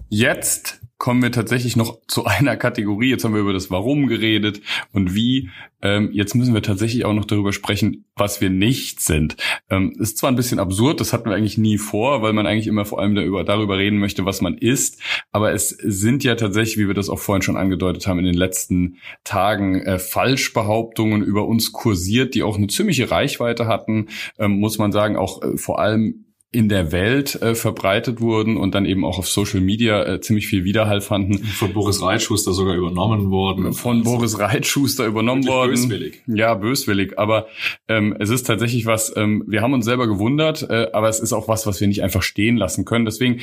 Jetzt 0.09 0.81
kommen 0.97 1.21
wir 1.21 1.31
tatsächlich 1.31 1.75
noch 1.75 1.99
zu 2.07 2.25
einer 2.25 2.57
Kategorie. 2.57 3.09
Jetzt 3.09 3.23
haben 3.23 3.33
wir 3.33 3.41
über 3.41 3.53
das 3.53 3.71
Warum 3.71 4.07
geredet 4.07 4.61
und 4.91 5.13
wie. 5.15 5.49
Ähm, 5.81 6.09
jetzt 6.13 6.33
müssen 6.33 6.53
wir 6.53 6.63
tatsächlich 6.63 7.05
auch 7.05 7.13
noch 7.13 7.25
darüber 7.25 7.53
sprechen, 7.53 8.05
was 8.15 8.41
wir 8.41 8.49
nicht 8.49 9.01
sind. 9.01 9.35
Ähm, 9.69 9.93
ist 9.99 10.17
zwar 10.17 10.31
ein 10.31 10.35
bisschen 10.35 10.57
absurd, 10.57 10.99
das 10.99 11.13
hatten 11.13 11.29
wir 11.29 11.35
eigentlich 11.35 11.59
nie 11.59 11.77
vor, 11.77 12.23
weil 12.23 12.33
man 12.33 12.47
eigentlich 12.47 12.65
immer 12.65 12.85
vor 12.85 12.99
allem 12.99 13.13
darüber, 13.13 13.43
darüber 13.43 13.77
reden 13.77 13.99
möchte, 13.99 14.25
was 14.25 14.41
man 14.41 14.57
ist. 14.57 14.99
Aber 15.31 15.51
es 15.53 15.69
sind 15.69 16.23
ja 16.23 16.35
tatsächlich, 16.35 16.77
wie 16.77 16.87
wir 16.87 16.95
das 16.95 17.09
auch 17.09 17.19
vorhin 17.19 17.43
schon 17.43 17.57
angedeutet 17.57 18.07
haben, 18.07 18.17
in 18.17 18.25
den 18.25 18.35
letzten 18.35 18.97
Tagen 19.23 19.81
äh, 19.81 19.99
Falschbehauptungen 19.99 21.21
über 21.21 21.45
uns 21.45 21.71
kursiert, 21.71 22.33
die 22.33 22.41
auch 22.41 22.57
eine 22.57 22.67
ziemliche 22.67 23.11
Reichweite 23.11 23.67
hatten, 23.67 24.07
ähm, 24.39 24.59
muss 24.59 24.79
man 24.79 24.91
sagen, 24.91 25.17
auch 25.17 25.43
äh, 25.43 25.57
vor 25.57 25.79
allem 25.79 26.24
in 26.55 26.69
der 26.69 26.93
Welt 26.93 27.35
äh, 27.41 27.53
verbreitet 27.53 28.21
wurden 28.21 28.55
und 28.55 28.73
dann 28.73 28.85
eben 28.85 29.03
auch 29.03 29.19
auf 29.19 29.27
Social 29.27 29.59
Media 29.59 30.03
äh, 30.05 30.21
ziemlich 30.21 30.47
viel 30.47 30.63
Widerhall 30.63 31.01
fanden. 31.01 31.37
Von 31.43 31.73
Boris 31.73 32.01
Reitschuster 32.01 32.53
sogar 32.53 32.75
übernommen 32.75 33.29
worden. 33.29 33.73
Von 33.73 34.03
Boris 34.03 34.39
Reitschuster 34.39 35.05
übernommen 35.05 35.45
worden. 35.45 35.71
Böswillig. 35.71 36.23
Ja, 36.27 36.53
böswillig. 36.53 37.19
Aber 37.19 37.47
ähm, 37.89 38.15
es 38.19 38.29
ist 38.29 38.47
tatsächlich 38.47 38.85
was, 38.85 39.13
ähm, 39.17 39.43
wir 39.47 39.61
haben 39.61 39.73
uns 39.73 39.83
selber 39.83 40.07
gewundert, 40.07 40.67
äh, 40.69 40.87
aber 40.93 41.09
es 41.09 41.19
ist 41.19 41.33
auch 41.33 41.49
was, 41.49 41.67
was 41.67 41.81
wir 41.81 41.89
nicht 41.89 42.03
einfach 42.03 42.23
stehen 42.23 42.55
lassen 42.55 42.85
können. 42.85 43.03
Deswegen 43.03 43.41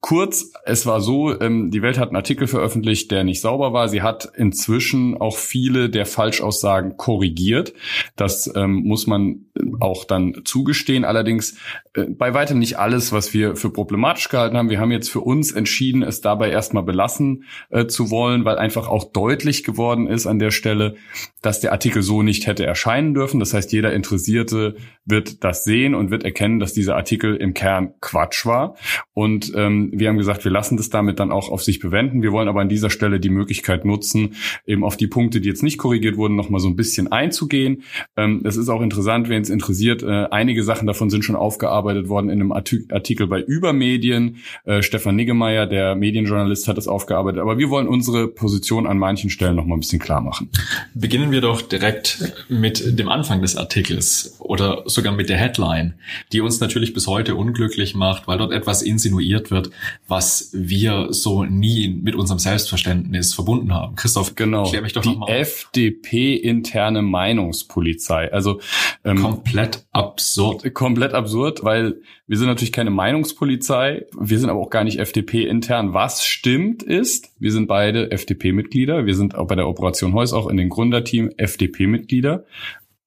kurz, 0.00 0.52
es 0.64 0.86
war 0.86 1.00
so, 1.00 1.38
ähm, 1.40 1.70
die 1.70 1.82
Welt 1.82 1.98
hat 1.98 2.08
einen 2.08 2.16
Artikel 2.16 2.46
veröffentlicht, 2.46 3.10
der 3.10 3.24
nicht 3.24 3.40
sauber 3.40 3.72
war. 3.72 3.88
Sie 3.88 4.02
hat 4.02 4.30
inzwischen 4.36 5.16
auch 5.16 5.36
viele 5.36 5.90
der 5.90 6.06
Falschaussagen 6.06 6.96
korrigiert. 6.96 7.72
Das 8.14 8.50
ähm, 8.54 8.82
muss 8.84 9.06
man 9.06 9.46
auch 9.80 10.04
dann 10.04 10.42
zugestehen. 10.44 11.04
Allerdings 11.04 11.56
äh, 11.94 12.04
bei 12.04 12.34
weitem 12.34 12.58
nicht 12.58 12.78
alles, 12.78 13.12
was 13.12 13.34
wir 13.34 13.56
für 13.56 13.70
problematisch 13.70 14.28
gehalten 14.28 14.56
haben. 14.56 14.70
Wir 14.70 14.80
haben 14.80 14.92
jetzt 14.92 15.10
für 15.10 15.20
uns 15.20 15.52
entschieden, 15.52 16.02
es 16.02 16.20
dabei 16.20 16.50
erstmal 16.50 16.84
belassen 16.84 17.44
äh, 17.70 17.86
zu 17.86 18.10
wollen, 18.10 18.44
weil 18.44 18.58
einfach 18.58 18.88
auch 18.88 19.04
deutlich 19.12 19.64
geworden 19.64 20.06
ist 20.06 20.26
an 20.26 20.38
der 20.38 20.50
Stelle, 20.52 20.94
dass 21.42 21.60
der 21.60 21.72
Artikel 21.72 22.02
so 22.02 22.22
nicht 22.22 22.46
hätte 22.46 22.64
erscheinen 22.64 23.14
dürfen. 23.14 23.40
Das 23.40 23.52
heißt, 23.52 23.72
jeder 23.72 23.92
Interessierte 23.92 24.76
wird 25.04 25.42
das 25.42 25.64
sehen 25.64 25.94
und 25.94 26.10
wird 26.10 26.24
erkennen, 26.24 26.60
dass 26.60 26.72
dieser 26.72 26.96
Artikel 26.96 27.36
im 27.36 27.54
Kern 27.54 27.94
Quatsch 28.00 28.46
war. 28.46 28.76
Und 29.12 29.55
ähm, 29.56 29.90
wir 29.92 30.08
haben 30.08 30.18
gesagt, 30.18 30.44
wir 30.44 30.52
lassen 30.52 30.76
das 30.76 30.90
damit 30.90 31.18
dann 31.18 31.32
auch 31.32 31.50
auf 31.50 31.62
sich 31.62 31.80
bewenden. 31.80 32.22
Wir 32.22 32.32
wollen 32.32 32.48
aber 32.48 32.60
an 32.60 32.68
dieser 32.68 32.90
Stelle 32.90 33.18
die 33.18 33.30
Möglichkeit 33.30 33.84
nutzen, 33.84 34.34
eben 34.66 34.84
auf 34.84 34.96
die 34.96 35.06
Punkte, 35.06 35.40
die 35.40 35.48
jetzt 35.48 35.62
nicht 35.62 35.78
korrigiert 35.78 36.16
wurden, 36.16 36.36
noch 36.36 36.50
mal 36.50 36.58
so 36.58 36.68
ein 36.68 36.76
bisschen 36.76 37.10
einzugehen. 37.10 37.82
Ähm, 38.16 38.42
es 38.44 38.56
ist 38.56 38.68
auch 38.68 38.82
interessant, 38.82 39.28
wen 39.28 39.42
es 39.42 39.50
interessiert. 39.50 40.02
Äh, 40.02 40.26
einige 40.30 40.62
Sachen 40.62 40.86
davon 40.86 41.10
sind 41.10 41.24
schon 41.24 41.36
aufgearbeitet 41.36 42.08
worden 42.08 42.28
in 42.28 42.40
einem 42.40 42.52
Artikel 42.52 43.26
bei 43.26 43.40
Übermedien. 43.40 44.36
Äh, 44.64 44.82
Stefan 44.82 45.16
Niggemeier, 45.16 45.66
der 45.66 45.94
Medienjournalist, 45.94 46.68
hat 46.68 46.76
das 46.76 46.88
aufgearbeitet. 46.88 47.40
Aber 47.40 47.58
wir 47.58 47.70
wollen 47.70 47.88
unsere 47.88 48.28
Position 48.28 48.86
an 48.86 48.98
manchen 48.98 49.30
Stellen 49.30 49.56
noch 49.56 49.64
mal 49.64 49.76
ein 49.76 49.80
bisschen 49.80 49.98
klar 49.98 50.20
machen. 50.20 50.50
Beginnen 50.94 51.30
wir 51.30 51.40
doch 51.40 51.62
direkt 51.62 52.34
mit 52.48 52.98
dem 52.98 53.08
Anfang 53.08 53.40
des 53.40 53.56
Artikels 53.56 54.36
oder 54.38 54.82
sogar 54.86 55.12
mit 55.12 55.28
der 55.28 55.38
Headline, 55.38 55.94
die 56.32 56.40
uns 56.40 56.60
natürlich 56.60 56.92
bis 56.92 57.06
heute 57.06 57.34
unglücklich 57.34 57.94
macht, 57.94 58.28
weil 58.28 58.38
dort 58.38 58.52
etwas 58.52 58.82
insinuiert 58.82 59.45
wird, 59.50 59.70
was 60.08 60.50
wir 60.52 61.08
so 61.10 61.44
nie 61.44 61.88
mit 61.88 62.14
unserem 62.14 62.38
Selbstverständnis 62.38 63.34
verbunden 63.34 63.72
haben. 63.72 63.96
Christoph, 63.96 64.34
genau. 64.34 64.64
klär 64.64 64.82
mich 64.82 64.92
doch 64.92 65.02
die 65.02 65.10
nochmal. 65.10 65.30
FDP 65.30 66.34
interne 66.34 67.02
Meinungspolizei. 67.02 68.32
Also 68.32 68.60
ähm, 69.04 69.20
Komplett 69.20 69.86
absurd. 69.92 70.74
komplett 70.74 71.14
absurd, 71.14 71.64
weil 71.64 72.00
wir 72.26 72.36
sind 72.36 72.48
natürlich 72.48 72.72
keine 72.72 72.90
Meinungspolizei, 72.90 74.06
wir 74.18 74.38
sind 74.38 74.50
aber 74.50 74.60
auch 74.60 74.70
gar 74.70 74.82
nicht 74.82 74.98
FDP 74.98 75.44
intern. 75.46 75.94
Was 75.94 76.24
stimmt 76.24 76.82
ist, 76.82 77.30
wir 77.38 77.52
sind 77.52 77.68
beide 77.68 78.10
FDP-Mitglieder, 78.10 79.06
wir 79.06 79.14
sind 79.14 79.36
auch 79.36 79.46
bei 79.46 79.54
der 79.54 79.68
Operation 79.68 80.12
Heus 80.12 80.32
auch 80.32 80.48
in 80.48 80.56
den 80.56 80.68
Gründerteam 80.68 81.30
FDP-Mitglieder 81.36 82.44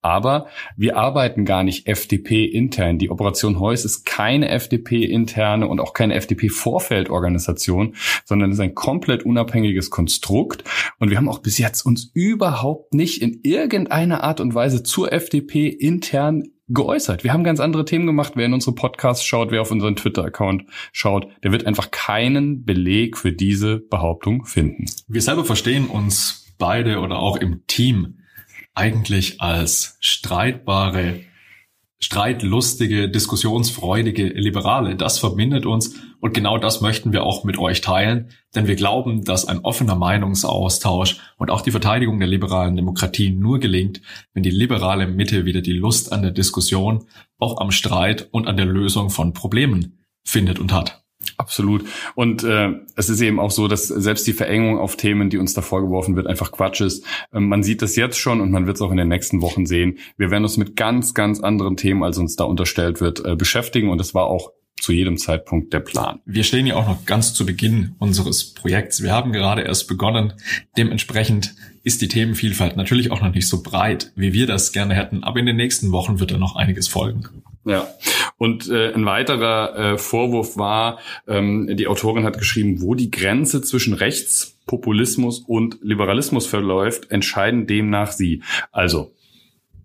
aber 0.02 0.48
wir 0.78 0.98
arbeiten 0.98 1.46
gar 1.46 1.64
nicht 1.64 1.88
FDP-intern. 1.88 2.98
Die 2.98 3.10
Operation 3.10 3.60
Heuss 3.60 3.86
ist 3.86 4.06
keine 4.06 4.50
FDP-interne 4.50 5.68
und 5.68 5.80
auch 5.80 5.94
keine 5.94 6.16
FDP-Vorfeldorganisation, 6.16 7.96
sondern 8.26 8.52
ist 8.52 8.60
ein 8.60 8.76
komplett 8.76 9.24
unabhängiges 9.24 9.90
Konstrukt. 9.90 10.64
Und 11.00 11.10
wir 11.10 11.18
haben 11.18 11.30
auch 11.30 11.40
bis 11.40 11.58
jetzt 11.58 11.86
uns 11.86 12.12
überhaupt 12.14 12.94
nicht 12.94 13.22
in 13.22 13.42
irgendeiner 13.44 14.24
Art 14.24 14.40
und 14.40 14.56
Weise 14.56 14.84
zur 14.84 15.12
FDP 15.12 15.68
intern 15.68 16.44
geäußert. 16.70 17.24
Wir 17.24 17.34
haben 17.34 17.44
ganz 17.44 17.60
andere 17.60 17.84
Themen 17.84 18.06
gemacht. 18.06 18.34
Wer 18.36 18.46
in 18.46 18.54
unsere 18.54 18.76
Podcasts 18.76 19.26
schaut, 19.26 19.52
wer 19.52 19.62
auf 19.62 19.72
unseren 19.72 19.96
Twitter-Account 19.96 20.66
schaut, 20.92 21.28
der 21.44 21.52
wird 21.52 21.66
einfach 21.66 21.92
keinen 21.92 22.64
Beleg 22.64 23.18
für 23.18 23.32
diese 23.32 23.80
Behauptung 23.80 24.46
finden. 24.46 24.86
Wir 25.08 25.22
selber 25.22 25.44
verstehen 25.44 25.88
uns 25.88 26.54
beide 26.58 27.00
oder 27.00 27.18
auch 27.18 27.38
im 27.38 27.66
Team 27.68 28.19
eigentlich 28.80 29.42
als 29.42 29.98
streitbare, 30.00 31.20
streitlustige, 32.00 33.10
diskussionsfreudige 33.10 34.28
Liberale. 34.28 34.96
Das 34.96 35.20
verbindet 35.20 35.66
uns 35.66 35.96
und 36.22 36.34
genau 36.34 36.58
das 36.58 36.80
möchten 36.80 37.12
wir 37.12 37.24
auch 37.24 37.44
mit 37.44 37.58
euch 37.58 37.82
teilen, 37.82 38.30
denn 38.56 38.68
wir 38.68 38.76
glauben, 38.76 39.26
dass 39.26 39.46
ein 39.46 39.60
offener 39.60 39.96
Meinungsaustausch 39.96 41.18
und 41.38 41.52
auch 41.52 41.60
die 41.60 41.72
Verteidigung 41.72 42.20
der 42.20 42.30
liberalen 42.30 42.78
Demokratie 42.78 43.32
nur 43.32 43.60
gelingt, 43.60 44.02
wenn 44.34 44.44
die 44.44 44.50
liberale 44.50 45.08
Mitte 45.08 45.44
wieder 45.44 45.62
die 45.62 45.74
Lust 45.74 46.14
an 46.14 46.22
der 46.22 46.32
Diskussion, 46.32 47.06
auch 47.38 47.60
am 47.60 47.72
Streit 47.72 48.30
und 48.32 48.48
an 48.48 48.56
der 48.56 48.66
Lösung 48.66 49.10
von 49.10 49.34
Problemen 49.34 50.06
findet 50.24 50.58
und 50.58 50.72
hat. 50.72 51.04
Absolut. 51.38 51.86
Und 52.16 52.44
äh, 52.44 52.72
es 52.96 53.10
ist 53.10 53.22
eben 53.22 53.40
auch 53.40 53.52
so, 53.52 53.68
dass 53.68 53.88
selbst 53.88 54.28
die 54.28 54.34
Verengung 54.34 54.80
auf 54.80 54.96
Themen, 54.96 55.30
die 55.30 55.38
uns 55.38 55.54
da 55.54 55.62
vorgeworfen 55.62 56.16
wird, 56.16 56.28
einfach 56.28 56.52
Quatsch 56.52 56.82
ist. 56.82 57.06
Ähm, 57.34 57.48
man 57.48 57.64
sieht 57.64 57.82
das 57.82 57.96
jetzt 57.96 58.18
schon 58.18 58.42
und 58.42 58.52
man 58.52 58.68
wird 58.68 58.78
es 58.78 58.82
auch 58.82 58.92
in 58.92 58.98
den 58.98 59.08
nächsten 59.08 59.42
Wochen 59.42 59.66
sehen. 59.66 59.98
Wir 60.18 60.32
werden 60.32 60.44
uns 60.44 60.58
mit 60.58 60.76
ganz, 60.76 61.14
ganz 61.14 61.40
anderen 61.40 61.78
Themen, 61.78 62.04
als 62.04 62.18
uns 62.18 62.36
da 62.36 62.44
unterstellt 62.44 63.02
wird, 63.02 63.24
äh, 63.26 63.36
beschäftigen. 63.36 63.90
Und 63.90 64.00
das 64.00 64.14
war 64.14 64.26
auch 64.26 64.52
zu 64.82 64.94
jedem 64.94 65.18
Zeitpunkt 65.18 65.74
der 65.74 65.82
Plan. 65.82 66.20
Wir 66.26 66.44
stehen 66.44 66.66
ja 66.66 66.76
auch 66.76 66.88
noch 66.88 67.06
ganz 67.06 67.34
zu 67.34 67.46
Beginn 67.46 67.96
unseres 68.00 68.54
Projekts. 68.54 69.04
Wir 69.04 69.12
haben 69.12 69.32
gerade 69.32 69.62
erst 69.62 69.88
begonnen. 69.88 70.34
Dementsprechend 70.78 71.54
ist 71.84 72.02
die 72.02 72.08
Themenvielfalt 72.08 72.78
natürlich 72.78 73.12
auch 73.12 73.22
noch 73.22 73.34
nicht 73.34 73.48
so 73.48 73.62
breit, 73.62 74.12
wie 74.16 74.34
wir 74.34 74.48
das 74.48 74.72
gerne 74.72 74.96
hätten. 74.96 75.24
Aber 75.24 75.40
in 75.40 75.46
den 75.46 75.58
nächsten 75.58 75.92
Wochen 75.92 76.20
wird 76.20 76.32
da 76.32 76.38
noch 76.38 76.56
einiges 76.56 76.88
folgen. 76.88 77.28
Ja, 77.70 77.88
und 78.40 78.68
äh, 78.68 78.94
ein 78.94 79.06
weiterer 79.06 79.76
äh, 79.76 79.98
Vorwurf 80.00 80.58
war, 80.58 80.98
ähm, 81.28 81.70
die 81.78 81.86
Autorin 81.86 82.24
hat 82.24 82.40
geschrieben, 82.40 82.82
wo 82.82 82.96
die 82.96 83.12
Grenze 83.12 83.62
zwischen 83.62 83.94
Rechtspopulismus 83.94 85.40
und 85.40 85.78
Liberalismus 85.84 86.48
verläuft, 86.48 87.12
entscheiden 87.12 87.68
demnach 87.68 88.12
sie. 88.12 88.42
Also 88.72 89.14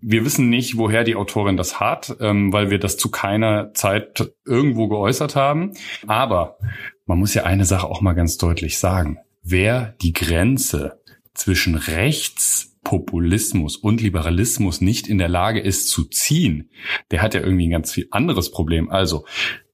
wir 0.01 0.25
wissen 0.25 0.49
nicht, 0.49 0.77
woher 0.77 1.03
die 1.03 1.15
Autorin 1.15 1.57
das 1.57 1.79
hat, 1.79 2.17
ähm, 2.19 2.51
weil 2.51 2.71
wir 2.71 2.79
das 2.79 2.97
zu 2.97 3.11
keiner 3.11 3.71
Zeit 3.75 4.31
irgendwo 4.45 4.87
geäußert 4.87 5.35
haben. 5.35 5.73
Aber 6.07 6.57
man 7.05 7.19
muss 7.19 7.35
ja 7.35 7.43
eine 7.43 7.65
Sache 7.65 7.87
auch 7.87 8.01
mal 8.01 8.13
ganz 8.13 8.37
deutlich 8.37 8.79
sagen. 8.79 9.19
Wer 9.43 9.95
die 10.01 10.13
Grenze 10.13 11.01
zwischen 11.35 11.75
Rechts 11.75 12.74
Populismus 12.85 13.75
und 13.75 14.01
Liberalismus 14.01 14.79
nicht 14.79 15.09
in 15.09 15.17
der 15.17 15.27
Lage 15.27 15.59
ist 15.59 15.89
zu 15.89 16.05
ziehen, 16.05 16.69
der 17.11 17.21
hat 17.21 17.33
ja 17.33 17.41
irgendwie 17.41 17.67
ein 17.67 17.71
ganz 17.71 17.91
viel 17.91 18.07
anderes 18.11 18.51
Problem. 18.51 18.89
Also 18.89 19.25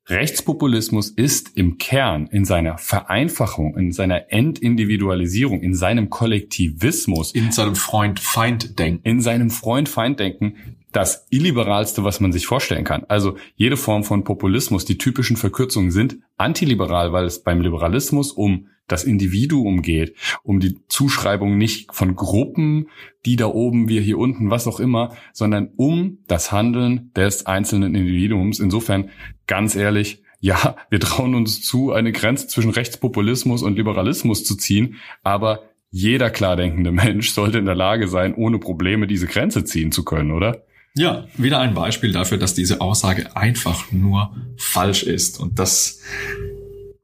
Rechtspopulismus 0.08 1.10
ist 1.10 1.56
im 1.56 1.78
Kern, 1.78 2.28
in 2.28 2.43
seiner 2.43 2.80
Vereinfachung, 2.80 3.78
in 3.78 3.91
seiner 3.91 4.32
Entindividualisierung, 4.32 5.62
in 5.62 5.76
seinem 5.76 6.10
Kollektivismus, 6.10 7.34
in 7.34 7.52
seinem 7.52 7.76
Freund-Feind-Denken, 7.76 9.04
in 9.04 9.21
seinem 9.21 9.52
Freund-Feind-Denken 9.52 10.78
das 10.91 11.28
illiberalste, 11.30 12.04
was 12.04 12.19
man 12.19 12.34
sich 12.34 12.47
vorstellen 12.47 12.84
kann. 12.84 13.06
Also 13.08 13.38
jede 13.56 13.78
Form 13.78 14.04
von 14.04 14.24
Populismus, 14.24 14.86
die 14.86 14.97
typischen 14.97 15.38
Verkürzungen 15.38 15.91
sind 15.91 16.17
antiliberal, 16.38 17.13
weil 17.13 17.26
es 17.26 17.43
beim 17.43 17.62
Liberalismus 17.62 18.32
um 18.32 18.67
das 18.91 19.04
Individuum 19.04 19.82
geht, 19.82 20.15
um 20.43 20.60
die 20.60 20.80
Zuschreibung 20.88 21.58
nicht 21.58 21.93
von 21.93 22.15
Gruppen, 22.15 22.88
die 23.25 23.36
da 23.36 23.47
oben, 23.47 23.88
wir 23.88 24.01
hier 24.01 24.17
unten, 24.17 24.49
was 24.49 24.67
auch 24.67 24.80
immer, 24.80 25.15
sondern 25.34 25.69
um 25.75 26.19
das 26.27 26.51
Handeln 26.51 27.12
des 27.15 27.45
einzelnen 27.45 27.95
Individuums. 27.95 28.60
Insofern, 28.60 29.10
ganz 29.47 29.75
ehrlich, 29.75 30.23
ja, 30.39 30.75
wir 30.89 30.99
trauen 30.99 31.36
uns 31.36 31.62
zu, 31.62 31.91
eine 31.91 32.12
Grenze 32.12 32.47
zwischen 32.47 32.71
Rechtspopulismus 32.71 33.62
und 33.62 33.77
Liberalismus 33.77 34.43
zu 34.43 34.56
ziehen, 34.56 34.95
aber 35.23 35.63
jeder 35.91 36.30
klar 36.30 36.56
Mensch 36.91 37.32
sollte 37.32 37.60
in 37.60 37.65
der 37.65 37.75
Lage 37.75 38.08
sein, 38.08 38.34
ohne 38.34 38.58
Probleme 38.58 39.08
diese 39.08 39.27
Grenze 39.27 39.65
ziehen 39.65 39.91
zu 39.91 40.04
können, 40.04 40.32
oder? 40.32 40.63
Ja, 40.93 41.25
wieder 41.38 41.60
ein 41.60 41.73
Beispiel 41.73 42.12
dafür, 42.12 42.38
dass 42.38 42.54
diese 42.54 42.82
Aussage 42.82 43.36
einfach 43.36 43.91
nur 43.91 44.36
falsch 44.58 45.04
ist. 45.04 45.39
Und 45.39 45.58
das 45.60 46.01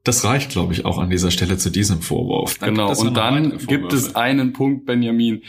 das 0.08 0.24
reicht, 0.24 0.50
glaube 0.50 0.72
ich, 0.72 0.84
auch 0.84 0.98
an 0.98 1.10
dieser 1.10 1.30
Stelle 1.30 1.58
zu 1.58 1.70
diesem 1.70 2.00
Vorwurf. 2.00 2.58
Dann 2.58 2.74
genau. 2.74 2.98
Und 2.98 3.14
dann 3.14 3.58
gibt 3.58 3.92
es 3.92 4.16
einen 4.16 4.54
Punkt, 4.54 4.86
Benjamin. 4.86 5.42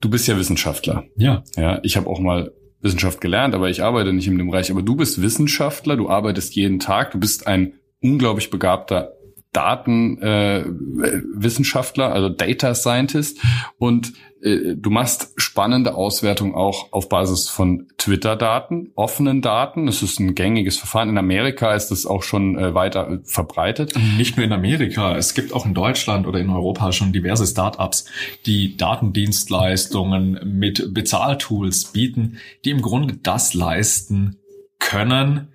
Du 0.00 0.10
bist 0.10 0.28
ja 0.28 0.36
Wissenschaftler. 0.36 1.04
Ja. 1.16 1.42
Ja. 1.56 1.80
Ich 1.82 1.96
habe 1.96 2.06
auch 2.06 2.20
mal 2.20 2.52
Wissenschaft 2.82 3.20
gelernt, 3.20 3.54
aber 3.54 3.70
ich 3.70 3.82
arbeite 3.82 4.12
nicht 4.12 4.28
in 4.28 4.36
dem 4.36 4.50
Bereich. 4.50 4.70
Aber 4.70 4.82
du 4.82 4.96
bist 4.96 5.22
Wissenschaftler. 5.22 5.96
Du 5.96 6.10
arbeitest 6.10 6.54
jeden 6.54 6.78
Tag. 6.78 7.12
Du 7.12 7.18
bist 7.18 7.46
ein 7.46 7.72
unglaublich 8.02 8.50
begabter 8.50 9.12
Datenwissenschaftler, 9.52 12.08
äh, 12.08 12.12
also 12.12 12.28
Data 12.28 12.74
Scientist. 12.74 13.38
Und 13.78 14.12
äh, 14.42 14.74
du 14.76 14.90
machst 14.90 15.32
spannende 15.36 15.94
Auswertungen 15.94 16.54
auch 16.54 16.92
auf 16.92 17.08
Basis 17.08 17.48
von 17.48 17.88
Twitter-Daten, 17.98 18.92
offenen 18.94 19.42
Daten. 19.42 19.86
Das 19.86 20.02
ist 20.02 20.20
ein 20.20 20.34
gängiges 20.34 20.78
Verfahren. 20.78 21.08
In 21.08 21.18
Amerika 21.18 21.74
ist 21.74 21.90
das 21.90 22.06
auch 22.06 22.22
schon 22.22 22.58
äh, 22.58 22.74
weiter 22.74 23.10
äh, 23.10 23.18
verbreitet. 23.24 23.94
Nicht 24.16 24.36
nur 24.36 24.46
in 24.46 24.52
Amerika. 24.52 25.16
Es 25.16 25.34
gibt 25.34 25.52
auch 25.52 25.66
in 25.66 25.74
Deutschland 25.74 26.26
oder 26.26 26.38
in 26.38 26.50
Europa 26.50 26.92
schon 26.92 27.12
diverse 27.12 27.46
Startups, 27.46 28.06
die 28.46 28.76
Datendienstleistungen 28.76 30.40
mit 30.44 30.94
Bezahltools 30.94 31.86
bieten, 31.86 32.38
die 32.64 32.70
im 32.70 32.82
Grunde 32.82 33.18
das 33.22 33.54
leisten 33.54 34.36
können, 34.78 35.48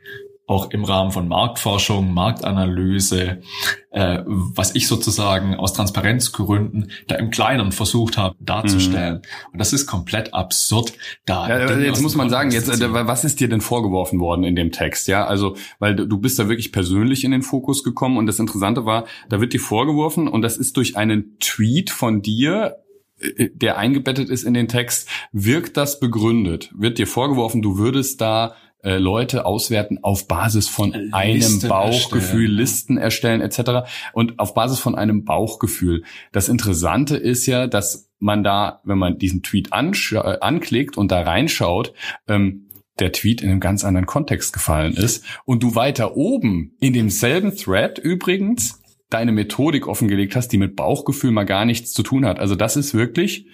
auch 0.47 0.69
im 0.69 0.83
Rahmen 0.83 1.11
von 1.11 1.27
Marktforschung, 1.27 2.13
Marktanalyse, 2.13 3.41
äh, 3.89 4.19
was 4.25 4.75
ich 4.75 4.87
sozusagen 4.87 5.55
aus 5.55 5.73
Transparenzgründen 5.73 6.91
da 7.07 7.15
im 7.15 7.31
Kleinen 7.31 7.71
versucht 7.71 8.17
habe 8.17 8.35
darzustellen. 8.39 9.15
Mhm. 9.15 9.51
Und 9.53 9.59
das 9.59 9.73
ist 9.73 9.87
komplett 9.87 10.33
absurd. 10.33 10.93
Da 11.25 11.49
ja, 11.49 11.79
jetzt 11.79 12.01
muss 12.01 12.15
man 12.15 12.29
sagen, 12.29 12.51
jetzt 12.51 12.69
äh, 12.69 12.93
was 12.93 13.23
ist 13.23 13.39
dir 13.39 13.49
denn 13.49 13.61
vorgeworfen 13.61 14.19
worden 14.19 14.43
in 14.43 14.55
dem 14.55 14.71
Text? 14.71 15.07
Ja, 15.07 15.25
also 15.25 15.55
weil 15.79 15.95
du 15.95 16.17
bist 16.19 16.37
da 16.37 16.47
wirklich 16.47 16.71
persönlich 16.71 17.23
in 17.23 17.31
den 17.31 17.41
Fokus 17.41 17.83
gekommen 17.83 18.17
und 18.17 18.27
das 18.27 18.37
Interessante 18.37 18.85
war, 18.85 19.05
da 19.29 19.41
wird 19.41 19.53
dir 19.53 19.59
vorgeworfen 19.59 20.27
und 20.27 20.43
das 20.43 20.57
ist 20.57 20.77
durch 20.77 20.95
einen 20.95 21.39
Tweet 21.39 21.89
von 21.89 22.21
dir 22.21 22.75
äh, 23.19 23.49
der 23.53 23.77
eingebettet 23.77 24.29
ist 24.29 24.43
in 24.43 24.53
den 24.53 24.67
Text, 24.67 25.09
wirkt 25.31 25.77
das 25.77 25.99
begründet? 25.99 26.71
Wird 26.75 26.97
dir 26.97 27.07
vorgeworfen, 27.07 27.61
du 27.61 27.77
würdest 27.77 28.21
da 28.21 28.55
äh, 28.85 28.97
Leute 28.97 29.45
auswerten 29.45 29.99
auf 30.03 30.27
Basis 30.27 30.69
von 30.69 30.91
Listen 30.91 31.13
einem 31.13 31.69
Bauchgefühl, 31.69 32.43
erstellen. 32.43 32.57
Listen 32.57 32.97
erstellen 32.97 33.41
etc. 33.41 33.89
Und 34.13 34.39
auf 34.39 34.53
Basis 34.53 34.79
von 34.79 34.95
einem 34.95 35.25
Bauchgefühl. 35.25 36.03
Das 36.31 36.49
Interessante 36.49 37.17
ist 37.17 37.47
ja, 37.47 37.67
dass 37.67 38.11
man 38.19 38.43
da, 38.43 38.81
wenn 38.83 38.99
man 38.99 39.17
diesen 39.17 39.41
Tweet 39.41 39.69
äh, 39.71 40.37
anklickt 40.39 40.97
und 40.97 41.11
da 41.11 41.21
reinschaut, 41.21 41.93
ähm, 42.27 42.67
der 42.99 43.11
Tweet 43.11 43.41
in 43.41 43.49
einem 43.49 43.59
ganz 43.59 43.83
anderen 43.83 44.05
Kontext 44.05 44.53
gefallen 44.53 44.93
ist 44.93 45.25
und 45.43 45.63
du 45.63 45.75
weiter 45.75 46.15
oben 46.15 46.75
in 46.79 46.93
demselben 46.93 47.55
Thread 47.55 47.97
übrigens 47.97 48.81
deine 49.09 49.31
Methodik 49.31 49.87
offengelegt 49.87 50.35
hast, 50.35 50.49
die 50.49 50.57
mit 50.57 50.75
Bauchgefühl 50.75 51.31
mal 51.31 51.43
gar 51.43 51.65
nichts 51.65 51.91
zu 51.91 52.03
tun 52.03 52.25
hat. 52.25 52.39
Also 52.39 52.55
das 52.55 52.77
ist 52.77 52.93
wirklich 52.93 53.47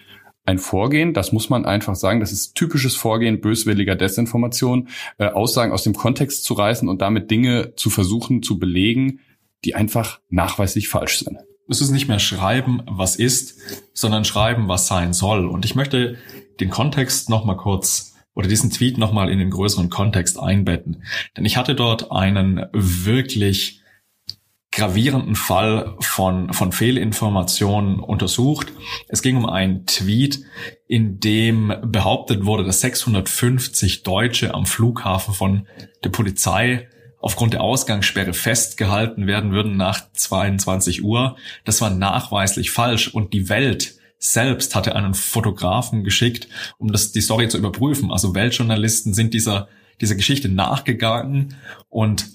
ein 0.45 0.57
Vorgehen, 0.57 1.13
das 1.13 1.31
muss 1.31 1.49
man 1.49 1.65
einfach 1.65 1.95
sagen, 1.95 2.19
das 2.19 2.31
ist 2.31 2.55
typisches 2.55 2.95
Vorgehen 2.95 3.41
böswilliger 3.41 3.95
Desinformation, 3.95 4.87
äh, 5.17 5.27
Aussagen 5.27 5.71
aus 5.71 5.83
dem 5.83 5.93
Kontext 5.93 6.43
zu 6.43 6.53
reißen 6.53 6.89
und 6.89 7.01
damit 7.01 7.29
Dinge 7.29 7.73
zu 7.75 7.89
versuchen 7.89 8.41
zu 8.41 8.57
belegen, 8.57 9.19
die 9.63 9.75
einfach 9.75 10.19
nachweislich 10.29 10.89
falsch 10.89 11.19
sind. 11.19 11.37
Es 11.67 11.79
ist 11.79 11.91
nicht 11.91 12.07
mehr 12.07 12.19
schreiben, 12.19 12.81
was 12.87 13.15
ist, 13.15 13.59
sondern 13.93 14.25
schreiben, 14.25 14.67
was 14.67 14.87
sein 14.87 15.13
soll. 15.13 15.47
Und 15.47 15.63
ich 15.63 15.75
möchte 15.75 16.17
den 16.59 16.69
Kontext 16.69 17.29
nochmal 17.29 17.57
kurz 17.57 18.15
oder 18.33 18.47
diesen 18.47 18.71
Tweet 18.71 18.97
nochmal 18.97 19.29
in 19.29 19.39
den 19.39 19.51
größeren 19.51 19.89
Kontext 19.89 20.39
einbetten. 20.39 21.03
Denn 21.37 21.45
ich 21.45 21.57
hatte 21.57 21.75
dort 21.75 22.11
einen 22.11 22.65
wirklich 22.73 23.80
gravierenden 24.71 25.35
Fall 25.35 25.95
von, 25.99 26.53
von 26.53 26.71
Fehlinformationen 26.71 27.99
untersucht. 27.99 28.71
Es 29.09 29.21
ging 29.21 29.35
um 29.35 29.45
einen 29.45 29.85
Tweet, 29.85 30.45
in 30.87 31.19
dem 31.19 31.73
behauptet 31.83 32.45
wurde, 32.45 32.63
dass 32.63 32.79
650 32.79 34.03
Deutsche 34.03 34.53
am 34.53 34.65
Flughafen 34.65 35.33
von 35.33 35.67
der 36.03 36.09
Polizei 36.09 36.87
aufgrund 37.19 37.53
der 37.53 37.61
Ausgangssperre 37.61 38.33
festgehalten 38.33 39.27
werden 39.27 39.51
würden 39.51 39.75
nach 39.77 40.11
22 40.13 41.03
Uhr. 41.03 41.35
Das 41.65 41.81
war 41.81 41.89
nachweislich 41.89 42.71
falsch 42.71 43.09
und 43.09 43.33
die 43.33 43.49
Welt 43.49 43.95
selbst 44.17 44.75
hatte 44.75 44.95
einen 44.95 45.15
Fotografen 45.15 46.03
geschickt, 46.03 46.47
um 46.77 46.91
das, 46.91 47.11
die 47.11 47.21
Story 47.21 47.49
zu 47.49 47.57
überprüfen. 47.57 48.11
Also 48.11 48.35
Weltjournalisten 48.35 49.13
sind 49.13 49.33
dieser, 49.33 49.67
dieser 49.99 50.15
Geschichte 50.15 50.47
nachgegangen 50.47 51.55
und 51.89 52.27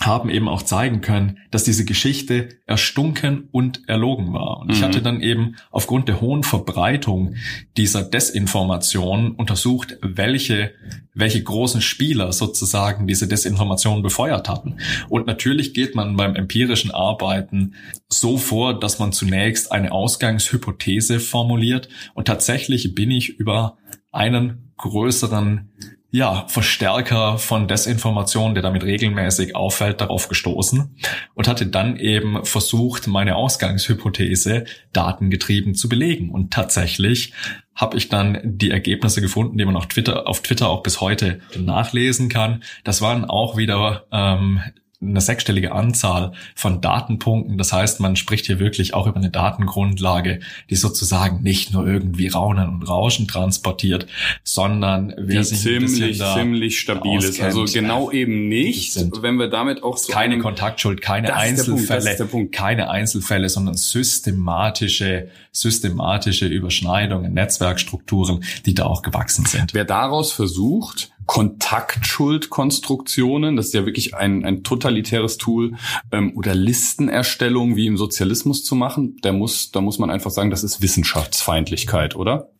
haben 0.00 0.28
eben 0.28 0.48
auch 0.48 0.62
zeigen 0.62 1.00
können, 1.00 1.38
dass 1.50 1.64
diese 1.64 1.86
Geschichte 1.86 2.50
erstunken 2.66 3.48
und 3.50 3.88
erlogen 3.88 4.32
war. 4.34 4.60
Und 4.60 4.70
ich 4.70 4.80
mhm. 4.80 4.84
hatte 4.84 5.00
dann 5.00 5.22
eben 5.22 5.56
aufgrund 5.70 6.08
der 6.08 6.20
hohen 6.20 6.42
Verbreitung 6.42 7.36
dieser 7.78 8.02
Desinformation 8.02 9.32
untersucht, 9.32 9.96
welche, 10.02 10.72
welche 11.14 11.42
großen 11.42 11.80
Spieler 11.80 12.32
sozusagen 12.32 13.06
diese 13.06 13.26
Desinformation 13.26 14.02
befeuert 14.02 14.50
hatten. 14.50 14.76
Und 15.08 15.26
natürlich 15.26 15.72
geht 15.72 15.94
man 15.94 16.16
beim 16.16 16.36
empirischen 16.36 16.90
Arbeiten 16.90 17.74
so 18.08 18.36
vor, 18.36 18.78
dass 18.78 18.98
man 18.98 19.12
zunächst 19.12 19.72
eine 19.72 19.92
Ausgangshypothese 19.92 21.20
formuliert. 21.20 21.88
Und 22.12 22.26
tatsächlich 22.26 22.94
bin 22.94 23.10
ich 23.10 23.30
über 23.38 23.78
einen 24.12 24.72
größeren 24.76 25.70
ja, 26.16 26.46
Verstärker 26.48 27.36
von 27.36 27.68
Desinformation, 27.68 28.54
der 28.54 28.62
damit 28.62 28.84
regelmäßig 28.84 29.54
auffällt, 29.54 30.00
darauf 30.00 30.28
gestoßen 30.28 30.96
und 31.34 31.46
hatte 31.46 31.66
dann 31.66 31.98
eben 31.98 32.42
versucht, 32.46 33.06
meine 33.06 33.36
Ausgangshypothese 33.36 34.64
datengetrieben 34.94 35.74
zu 35.74 35.90
belegen. 35.90 36.30
Und 36.30 36.54
tatsächlich 36.54 37.34
habe 37.74 37.98
ich 37.98 38.08
dann 38.08 38.40
die 38.42 38.70
Ergebnisse 38.70 39.20
gefunden, 39.20 39.58
die 39.58 39.66
man 39.66 39.76
auf 39.76 39.88
Twitter, 39.88 40.26
auf 40.26 40.40
Twitter 40.40 40.70
auch 40.70 40.82
bis 40.82 41.02
heute 41.02 41.40
nachlesen 41.54 42.30
kann. 42.30 42.62
Das 42.82 43.02
waren 43.02 43.26
auch 43.26 43.58
wieder 43.58 44.06
ähm, 44.10 44.62
eine 45.00 45.20
sechsstellige 45.20 45.72
Anzahl 45.72 46.32
von 46.54 46.80
Datenpunkten. 46.80 47.58
Das 47.58 47.72
heißt, 47.72 48.00
man 48.00 48.16
spricht 48.16 48.46
hier 48.46 48.58
wirklich 48.58 48.94
auch 48.94 49.06
über 49.06 49.16
eine 49.16 49.30
Datengrundlage, 49.30 50.40
die 50.70 50.76
sozusagen 50.76 51.42
nicht 51.42 51.72
nur 51.72 51.86
irgendwie 51.86 52.28
Raunen 52.28 52.68
und 52.68 52.88
Rauschen 52.88 53.28
transportiert, 53.28 54.06
sondern 54.42 55.14
wer 55.18 55.44
sich 55.44 55.60
ziemlich, 55.60 56.18
ziemlich 56.18 56.80
stabil 56.80 57.18
ist. 57.18 57.40
Also 57.40 57.64
genau 57.64 58.10
eben 58.10 58.48
nicht, 58.48 58.96
wenn 59.22 59.36
wir 59.36 59.48
damit 59.48 59.82
auch 59.82 59.98
so 59.98 60.12
keine 60.12 60.38
Kontaktschuld, 60.38 61.02
keine 61.02 61.34
Einzelfälle, 61.34 62.24
Punkt, 62.26 62.54
keine 62.54 62.88
Einzelfälle, 62.90 63.48
sondern 63.48 63.74
systematische, 63.74 65.28
systematische 65.52 66.46
Überschneidungen, 66.46 67.34
Netzwerkstrukturen, 67.34 68.42
die 68.64 68.74
da 68.74 68.86
auch 68.86 69.02
gewachsen 69.02 69.44
sind. 69.44 69.74
Wer 69.74 69.84
daraus 69.84 70.32
versucht, 70.32 71.10
Kontaktschuldkonstruktionen, 71.26 73.56
das 73.56 73.66
ist 73.66 73.74
ja 73.74 73.84
wirklich 73.84 74.14
ein, 74.14 74.44
ein 74.44 74.62
totalitäres 74.62 75.38
Tool, 75.38 75.74
ähm, 76.12 76.36
oder 76.36 76.54
Listenerstellung 76.54 77.74
wie 77.76 77.86
im 77.86 77.96
Sozialismus 77.96 78.64
zu 78.64 78.74
machen, 78.74 79.16
der 79.22 79.32
muss, 79.32 79.70
da 79.72 79.80
muss 79.80 79.98
man 79.98 80.10
einfach 80.10 80.30
sagen, 80.30 80.50
das 80.50 80.64
ist 80.64 80.82
Wissenschaftsfeindlichkeit, 80.82 82.16
oder? 82.16 82.50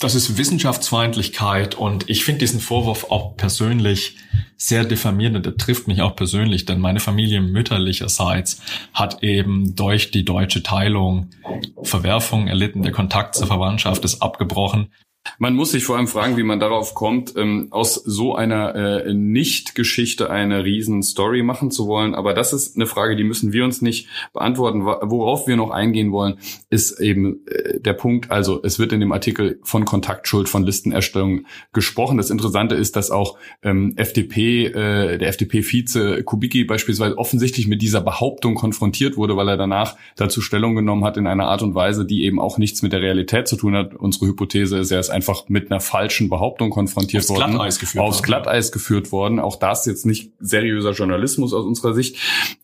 Das 0.00 0.14
ist 0.14 0.36
Wissenschaftsfeindlichkeit 0.36 1.76
und 1.76 2.10
ich 2.10 2.24
finde 2.24 2.40
diesen 2.40 2.60
Vorwurf 2.60 3.10
auch 3.10 3.36
persönlich 3.36 4.16
sehr 4.56 4.84
diffamierend 4.84 5.36
und 5.36 5.46
der 5.46 5.56
trifft 5.56 5.88
mich 5.88 6.02
auch 6.02 6.16
persönlich, 6.16 6.64
denn 6.64 6.80
meine 6.80 7.00
Familie 7.00 7.40
mütterlicherseits 7.40 8.60
hat 8.92 9.22
eben 9.22 9.74
durch 9.76 10.10
die 10.10 10.24
deutsche 10.24 10.62
Teilung 10.62 11.30
Verwerfung 11.82 12.48
erlitten, 12.48 12.82
der 12.82 12.92
Kontakt 12.92 13.34
zur 13.34 13.46
Verwandtschaft 13.46 14.04
ist 14.04 14.20
abgebrochen. 14.20 14.88
Man 15.38 15.54
muss 15.54 15.72
sich 15.72 15.84
vor 15.84 15.96
allem 15.96 16.06
fragen, 16.06 16.36
wie 16.36 16.42
man 16.42 16.60
darauf 16.60 16.94
kommt, 16.94 17.34
ähm, 17.36 17.68
aus 17.70 17.94
so 17.94 18.36
einer 18.36 18.74
äh, 18.74 19.14
Nicht-Geschichte 19.14 20.30
eine 20.30 20.64
Riesen-Story 20.64 21.42
machen 21.42 21.70
zu 21.70 21.86
wollen. 21.86 22.14
Aber 22.14 22.34
das 22.34 22.52
ist 22.52 22.76
eine 22.76 22.86
Frage, 22.86 23.16
die 23.16 23.24
müssen 23.24 23.52
wir 23.52 23.64
uns 23.64 23.82
nicht 23.82 24.08
beantworten. 24.32 24.84
Worauf 24.84 25.46
wir 25.48 25.56
noch 25.56 25.70
eingehen 25.70 26.12
wollen, 26.12 26.38
ist 26.70 27.00
eben 27.00 27.46
äh, 27.46 27.80
der 27.80 27.94
Punkt, 27.94 28.30
also 28.30 28.60
es 28.62 28.78
wird 28.78 28.92
in 28.92 29.00
dem 29.00 29.12
Artikel 29.12 29.58
von 29.62 29.84
Kontaktschuld, 29.84 30.48
von 30.48 30.62
Listenerstellung 30.62 31.46
gesprochen. 31.72 32.18
Das 32.18 32.30
Interessante 32.30 32.74
ist, 32.74 32.94
dass 32.94 33.10
auch 33.10 33.38
ähm, 33.62 33.94
FDP, 33.96 34.66
äh, 34.66 35.18
der 35.18 35.28
FDP-Vize 35.28 36.22
Kubicki 36.22 36.64
beispielsweise 36.64 37.16
offensichtlich 37.16 37.66
mit 37.66 37.80
dieser 37.80 38.02
Behauptung 38.02 38.54
konfrontiert 38.54 39.16
wurde, 39.16 39.36
weil 39.36 39.48
er 39.48 39.56
danach 39.56 39.96
dazu 40.16 40.42
Stellung 40.42 40.76
genommen 40.76 41.04
hat 41.04 41.16
in 41.16 41.26
einer 41.26 41.48
Art 41.48 41.62
und 41.62 41.74
Weise, 41.74 42.04
die 42.04 42.24
eben 42.24 42.38
auch 42.38 42.58
nichts 42.58 42.82
mit 42.82 42.92
der 42.92 43.00
Realität 43.00 43.48
zu 43.48 43.56
tun 43.56 43.74
hat. 43.74 43.94
Unsere 43.94 44.26
Hypothese 44.26 44.78
ist, 44.78 44.90
er 44.90 45.00
ist 45.00 45.13
einfach 45.14 45.48
mit 45.48 45.70
einer 45.70 45.80
falschen 45.80 46.28
Behauptung 46.28 46.70
konfrontiert 46.70 47.22
aufs 47.22 47.30
worden. 47.30 47.52
Glatteis 47.52 47.78
geführt 47.78 48.04
aufs 48.04 48.22
Glatteis 48.22 48.72
geführt 48.72 49.12
worden. 49.12 49.38
Auch 49.38 49.56
das 49.56 49.86
jetzt 49.86 50.04
nicht 50.04 50.32
seriöser 50.40 50.92
Journalismus 50.92 51.54
aus 51.54 51.64
unserer 51.64 51.94
Sicht. 51.94 52.16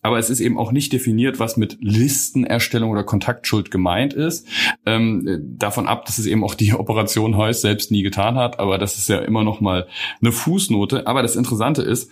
Aber 0.02 0.18
es 0.18 0.28
ist 0.28 0.40
eben 0.40 0.58
auch 0.58 0.72
nicht 0.72 0.92
definiert, 0.92 1.38
was 1.38 1.56
mit 1.56 1.78
Listenerstellung 1.80 2.90
oder 2.90 3.04
Kontaktschuld 3.04 3.70
gemeint 3.70 4.12
ist. 4.12 4.46
Ähm, 4.84 5.56
davon 5.56 5.86
ab, 5.86 6.04
dass 6.04 6.18
es 6.18 6.26
eben 6.26 6.44
auch 6.44 6.54
die 6.54 6.74
Operation 6.80 7.36
Heuss 7.36 7.62
selbst 7.62 7.90
nie 7.90 8.02
getan 8.02 8.36
hat. 8.36 8.58
Aber 8.58 8.76
das 8.78 8.98
ist 8.98 9.08
ja 9.08 9.20
immer 9.20 9.44
noch 9.44 9.60
mal 9.60 9.86
eine 10.20 10.32
Fußnote. 10.32 11.06
Aber 11.06 11.22
das 11.22 11.36
Interessante 11.36 11.82
ist, 11.82 12.10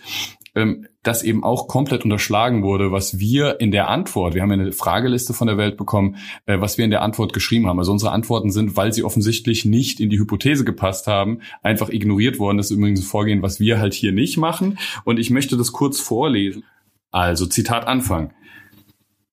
ähm, 0.58 0.88
das 1.04 1.22
eben 1.22 1.44
auch 1.44 1.68
komplett 1.68 2.02
unterschlagen 2.04 2.62
wurde, 2.64 2.90
was 2.90 3.18
wir 3.20 3.60
in 3.60 3.70
der 3.70 3.88
Antwort, 3.88 4.34
wir 4.34 4.42
haben 4.42 4.50
ja 4.50 4.58
eine 4.58 4.72
Frageliste 4.72 5.32
von 5.32 5.46
der 5.46 5.56
Welt 5.56 5.76
bekommen, 5.76 6.16
äh, 6.46 6.60
was 6.60 6.76
wir 6.76 6.84
in 6.84 6.90
der 6.90 7.02
Antwort 7.02 7.32
geschrieben 7.32 7.68
haben. 7.68 7.78
Also 7.78 7.92
unsere 7.92 8.10
Antworten 8.10 8.50
sind, 8.50 8.76
weil 8.76 8.92
sie 8.92 9.04
offensichtlich 9.04 9.64
nicht 9.64 10.00
in 10.00 10.10
die 10.10 10.18
Hypothese 10.18 10.64
gepasst 10.64 11.06
haben, 11.06 11.40
einfach 11.62 11.88
ignoriert 11.88 12.40
worden. 12.40 12.56
Das 12.56 12.70
ist 12.70 12.76
übrigens 12.76 13.00
ein 13.00 13.04
Vorgehen, 13.04 13.42
was 13.42 13.60
wir 13.60 13.78
halt 13.78 13.94
hier 13.94 14.12
nicht 14.12 14.36
machen. 14.36 14.78
Und 15.04 15.18
ich 15.18 15.30
möchte 15.30 15.56
das 15.56 15.72
kurz 15.72 16.00
vorlesen. 16.00 16.64
Also 17.10 17.46
Zitat 17.46 17.86
Anfang. 17.86 18.32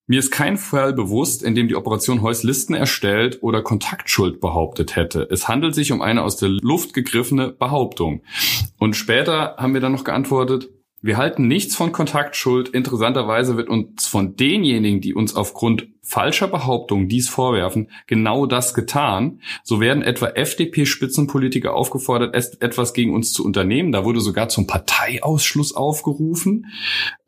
Mir 0.08 0.20
ist 0.20 0.30
kein 0.30 0.56
Fall 0.56 0.92
bewusst, 0.92 1.42
in 1.42 1.56
dem 1.56 1.66
die 1.66 1.74
Operation 1.74 2.22
Heuss 2.22 2.44
Listen 2.44 2.74
erstellt 2.74 3.42
oder 3.42 3.62
Kontaktschuld 3.62 4.40
behauptet 4.40 4.94
hätte. 4.94 5.26
Es 5.28 5.48
handelt 5.48 5.74
sich 5.74 5.90
um 5.90 6.00
eine 6.00 6.22
aus 6.22 6.36
der 6.36 6.48
Luft 6.48 6.94
gegriffene 6.94 7.48
Behauptung. 7.50 8.22
Und 8.78 8.94
später 8.94 9.56
haben 9.58 9.74
wir 9.74 9.80
dann 9.80 9.90
noch 9.90 10.04
geantwortet, 10.04 10.68
wir 11.06 11.16
halten 11.16 11.46
nichts 11.46 11.76
von 11.76 11.92
Kontaktschuld. 11.92 12.68
Interessanterweise 12.68 13.56
wird 13.56 13.68
uns 13.68 14.06
von 14.06 14.36
denjenigen, 14.36 15.00
die 15.00 15.14
uns 15.14 15.34
aufgrund 15.36 15.88
falscher 16.06 16.46
Behauptungen 16.46 17.08
dies 17.08 17.28
vorwerfen, 17.28 17.90
genau 18.06 18.46
das 18.46 18.74
getan. 18.74 19.40
So 19.64 19.80
werden 19.80 20.02
etwa 20.02 20.28
FDP-Spitzenpolitiker 20.28 21.74
aufgefordert, 21.74 22.34
etwas 22.60 22.94
gegen 22.94 23.12
uns 23.12 23.32
zu 23.32 23.44
unternehmen. 23.44 23.90
Da 23.90 24.04
wurde 24.04 24.20
sogar 24.20 24.48
zum 24.48 24.68
Parteiausschluss 24.68 25.74
aufgerufen. 25.74 26.66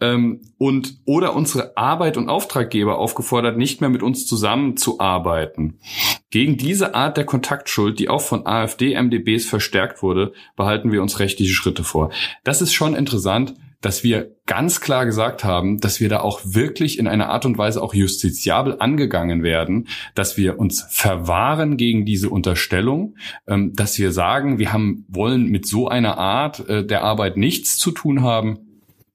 Ähm, 0.00 0.42
und 0.58 0.98
oder 1.04 1.34
unsere 1.34 1.76
Arbeit 1.76 2.16
und 2.16 2.28
Auftraggeber 2.28 2.98
aufgefordert, 2.98 3.58
nicht 3.58 3.80
mehr 3.80 3.90
mit 3.90 4.02
uns 4.02 4.26
zusammenzuarbeiten. 4.26 5.78
Gegen 6.30 6.56
diese 6.56 6.94
Art 6.94 7.16
der 7.16 7.24
Kontaktschuld, 7.24 7.98
die 7.98 8.08
auch 8.08 8.22
von 8.22 8.46
AfD-MDBs 8.46 9.46
verstärkt 9.46 10.02
wurde, 10.02 10.32
behalten 10.56 10.92
wir 10.92 11.02
uns 11.02 11.18
rechtliche 11.18 11.52
Schritte 11.52 11.82
vor. 11.82 12.10
Das 12.44 12.62
ist 12.62 12.74
schon 12.74 12.94
interessant 12.94 13.54
dass 13.80 14.02
wir 14.02 14.34
ganz 14.46 14.80
klar 14.80 15.06
gesagt 15.06 15.44
haben, 15.44 15.78
dass 15.78 16.00
wir 16.00 16.08
da 16.08 16.20
auch 16.20 16.40
wirklich 16.44 16.98
in 16.98 17.06
einer 17.06 17.28
Art 17.28 17.46
und 17.46 17.58
Weise 17.58 17.82
auch 17.82 17.94
justiziabel 17.94 18.76
angegangen 18.80 19.42
werden, 19.42 19.88
dass 20.14 20.36
wir 20.36 20.58
uns 20.58 20.86
verwahren 20.88 21.76
gegen 21.76 22.04
diese 22.04 22.30
Unterstellung, 22.30 23.16
ähm, 23.46 23.72
dass 23.74 23.98
wir 23.98 24.12
sagen, 24.12 24.58
wir 24.58 24.72
haben, 24.72 25.04
wollen 25.08 25.46
mit 25.46 25.66
so 25.66 25.88
einer 25.88 26.18
Art 26.18 26.68
äh, 26.68 26.84
der 26.84 27.02
Arbeit 27.02 27.36
nichts 27.36 27.78
zu 27.78 27.90
tun 27.90 28.22
haben 28.22 28.58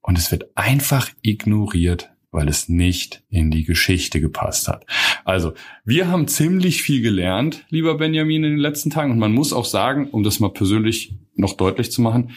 und 0.00 0.18
es 0.18 0.30
wird 0.30 0.56
einfach 0.56 1.10
ignoriert 1.22 2.10
weil 2.34 2.48
es 2.48 2.68
nicht 2.68 3.22
in 3.30 3.52
die 3.52 3.62
Geschichte 3.62 4.20
gepasst 4.20 4.66
hat. 4.66 4.84
Also, 5.24 5.52
wir 5.84 6.08
haben 6.08 6.26
ziemlich 6.26 6.82
viel 6.82 7.00
gelernt, 7.00 7.64
lieber 7.68 7.96
Benjamin, 7.96 8.42
in 8.42 8.50
den 8.50 8.58
letzten 8.58 8.90
Tagen. 8.90 9.12
Und 9.12 9.20
man 9.20 9.32
muss 9.32 9.52
auch 9.52 9.64
sagen, 9.64 10.08
um 10.10 10.24
das 10.24 10.40
mal 10.40 10.52
persönlich 10.52 11.14
noch 11.36 11.54
deutlich 11.54 11.90
zu 11.90 12.00
machen, 12.02 12.30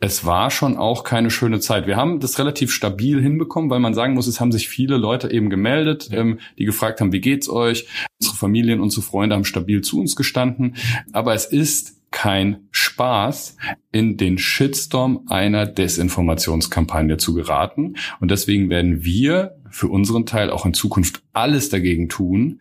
es 0.00 0.24
war 0.24 0.50
schon 0.50 0.76
auch 0.76 1.04
keine 1.04 1.30
schöne 1.30 1.60
Zeit. 1.60 1.86
Wir 1.86 1.96
haben 1.96 2.20
das 2.20 2.38
relativ 2.38 2.72
stabil 2.72 3.20
hinbekommen, 3.20 3.70
weil 3.70 3.80
man 3.80 3.94
sagen 3.94 4.14
muss, 4.14 4.26
es 4.26 4.40
haben 4.40 4.52
sich 4.52 4.68
viele 4.68 4.96
Leute 4.96 5.30
eben 5.32 5.50
gemeldet, 5.50 6.10
ähm, 6.12 6.38
die 6.58 6.64
gefragt 6.64 7.00
haben, 7.00 7.12
wie 7.12 7.20
geht's 7.20 7.48
euch? 7.48 7.86
Unsere 8.20 8.36
Familien, 8.36 8.80
unsere 8.80 9.02
Freunde 9.02 9.34
haben 9.34 9.44
stabil 9.44 9.80
zu 9.80 9.98
uns 9.98 10.16
gestanden. 10.16 10.76
Aber 11.12 11.34
es 11.34 11.46
ist 11.46 12.00
kein 12.10 12.68
Spaß, 12.70 13.56
in 13.90 14.16
den 14.16 14.38
Shitstorm 14.38 15.24
einer 15.26 15.66
Desinformationskampagne 15.66 17.16
zu 17.16 17.34
geraten. 17.34 17.94
Und 18.20 18.30
deswegen 18.30 18.70
werden 18.70 19.04
wir 19.04 19.56
für 19.74 19.88
unseren 19.88 20.24
Teil 20.24 20.50
auch 20.50 20.64
in 20.64 20.72
Zukunft 20.72 21.22
alles 21.32 21.68
dagegen 21.68 22.08
tun, 22.08 22.60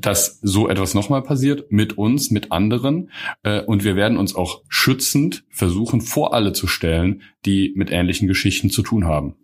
dass 0.00 0.38
so 0.40 0.66
etwas 0.70 0.94
nochmal 0.94 1.20
passiert, 1.20 1.70
mit 1.70 1.98
uns, 1.98 2.30
mit 2.30 2.52
anderen. 2.52 3.10
Äh, 3.42 3.60
und 3.60 3.84
wir 3.84 3.96
werden 3.96 4.16
uns 4.16 4.34
auch 4.34 4.62
schützend 4.68 5.44
versuchen, 5.50 6.00
vor 6.00 6.32
alle 6.32 6.54
zu 6.54 6.66
stellen, 6.66 7.20
die 7.44 7.74
mit 7.76 7.90
ähnlichen 7.90 8.28
Geschichten 8.28 8.70
zu 8.70 8.80
tun 8.82 9.04
haben. 9.04 9.34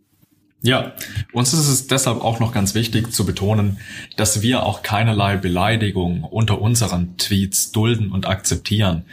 Ja, 0.63 0.93
uns 1.33 1.53
ist 1.53 1.69
es 1.69 1.87
deshalb 1.87 2.23
auch 2.23 2.41
noch 2.41 2.53
ganz 2.53 2.75
wichtig 2.75 3.13
zu 3.13 3.25
betonen, 3.25 3.79
dass 4.17 4.41
wir 4.41 4.65
auch 4.65 4.83
keinerlei 4.83 5.37
Beleidigung 5.37 6.25
unter 6.25 6.61
unseren 6.61 7.17
Tweets 7.19 7.73
dulden 7.73 8.13
und 8.13 8.27
akzeptieren. 8.27 9.05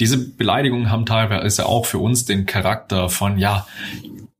Diese 0.00 0.18
Beleidigungen 0.18 0.90
haben 0.90 1.06
teilweise 1.06 1.66
auch 1.66 1.86
für 1.86 1.98
uns 1.98 2.24
den 2.26 2.44
Charakter 2.44 3.08
von, 3.08 3.38
ja, 3.38 3.66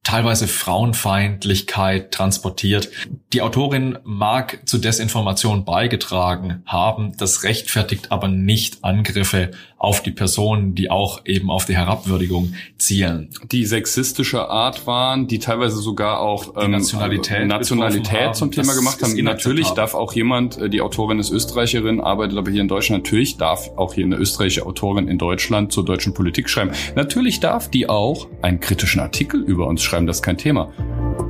teilweise 0.03 0.49
Frauenfeindlichkeit 0.49 2.13
transportiert. 2.13 2.91
Die 3.33 3.41
Autorin 3.41 3.99
mag 4.05 4.61
zu 4.69 4.79
Desinformation 4.79 5.65
beigetragen 5.65 6.63
haben, 6.67 7.17
das 7.17 7.45
rechtfertigt 7.45 8.11
aber 8.11 8.29
nicht 8.29 8.83
Angriffe 8.83 9.53
auf 9.83 10.01
die 10.01 10.13
Personen, 10.13 10.77
die 10.77 10.93
auch 10.93 11.23
eben 11.25 11.51
auf 11.51 11.65
die 11.65 11.77
Herabwürdigung 11.77 12.55
zielen. 12.79 13.31
Die 13.51 13.67
sexistische 13.67 14.49
Art 14.49 14.87
waren, 14.87 15.27
die 15.27 15.41
teilweise 15.41 15.79
sogar 15.79 16.21
auch 16.21 16.55
ähm, 16.57 16.71
Nationalität, 16.71 17.49
Nationalität 17.49 18.37
zum 18.37 18.53
Thema 18.53 18.75
gemacht 18.75 19.03
haben. 19.03 19.13
Natürlich 19.25 19.71
darf 19.71 19.95
auch 19.95 20.13
jemand, 20.13 20.57
äh, 20.57 20.71
die 20.71 20.81
Autorin 20.81 21.19
ist 21.19 21.33
Österreicherin, 21.33 22.01
arbeitet 22.01 22.39
aber 22.39 22.53
hier 22.53 22.61
in 22.61 22.69
Deutschland, 22.69 23.03
natürlich 23.03 23.39
darf 23.39 23.71
auch 23.77 23.95
hier 23.95 24.05
eine 24.05 24.17
österreichische 24.17 24.65
Autorin 24.65 25.09
in 25.09 25.19
Deutschland 25.19 25.73
zur 25.73 25.85
deutschen 25.85 26.15
Politik 26.15 26.49
schreiben. 26.49 26.71
Natürlich 26.95 27.41
darf 27.41 27.69
die 27.69 27.89
auch 27.89 28.29
einen 28.41 28.61
kritischen 28.61 29.01
Artikel 29.01 29.43
über 29.43 29.67
uns 29.67 29.83
schreiben, 29.83 30.07
das 30.07 30.19
ist 30.19 30.23
kein 30.23 30.39
Thema. 30.39 30.73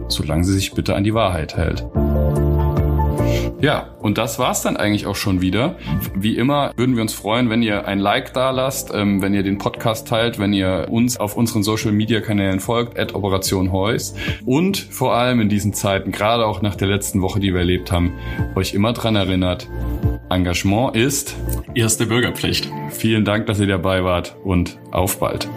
Solange 0.09 0.45
sie 0.45 0.53
sich 0.53 0.73
bitte 0.73 0.95
an 0.95 1.05
die 1.05 1.15
Wahrheit 1.15 1.57
hält. 1.57 1.87
Ja, 3.63 3.91
und 4.01 4.19
das 4.19 4.41
war's 4.41 4.63
dann 4.63 4.77
eigentlich 4.77 5.07
auch 5.07 5.15
schon 5.15 5.41
wieder. 5.41 5.77
Wie 6.17 6.37
immer 6.37 6.73
würden 6.77 6.97
wir 6.97 7.03
uns 7.03 7.15
freuen, 7.15 7.49
wenn 7.49 7.63
ihr 7.63 7.87
ein 7.87 8.01
Like 8.01 8.33
da 8.35 8.51
lasst, 8.51 8.93
ähm, 8.93 9.23
wenn 9.23 9.35
ihr 9.35 9.45
den 9.45 9.59
Podcast 9.59 10.09
teilt, 10.09 10.41
wenn 10.41 10.53
ihr 10.53 10.89
uns 10.91 11.17
auf 11.17 11.37
unseren 11.37 11.63
Social 11.63 11.93
Media 11.93 12.21
Kanälen 12.21 12.59
folgt, 12.59 12.99
at 12.99 13.15
Operation 13.15 13.71
Heus. 13.71 14.17
Und 14.45 14.79
vor 14.79 15.15
allem 15.15 15.41
in 15.41 15.49
diesen 15.49 15.75
Zeiten, 15.75 16.11
gerade 16.11 16.45
auch 16.45 16.61
nach 16.61 16.75
der 16.75 16.89
letzten 16.89 17.23
Woche, 17.23 17.39
die 17.39 17.53
wir 17.53 17.61
erlebt 17.61 17.93
haben, 17.93 18.15
euch 18.57 18.75
immer 18.75 18.93
dran 18.95 19.15
erinnert, 19.15 19.69
Engagement 20.29 20.97
ist 20.97 21.37
erste 21.77 22.07
Bürgerpflicht. 22.07 22.69
Vielen 22.91 23.25
Dank, 23.25 23.47
dass 23.47 23.61
ihr 23.61 23.69
dabei 23.69 24.03
wart 24.03 24.37
und 24.43 24.81
auf 24.91 25.21
bald. 25.21 25.49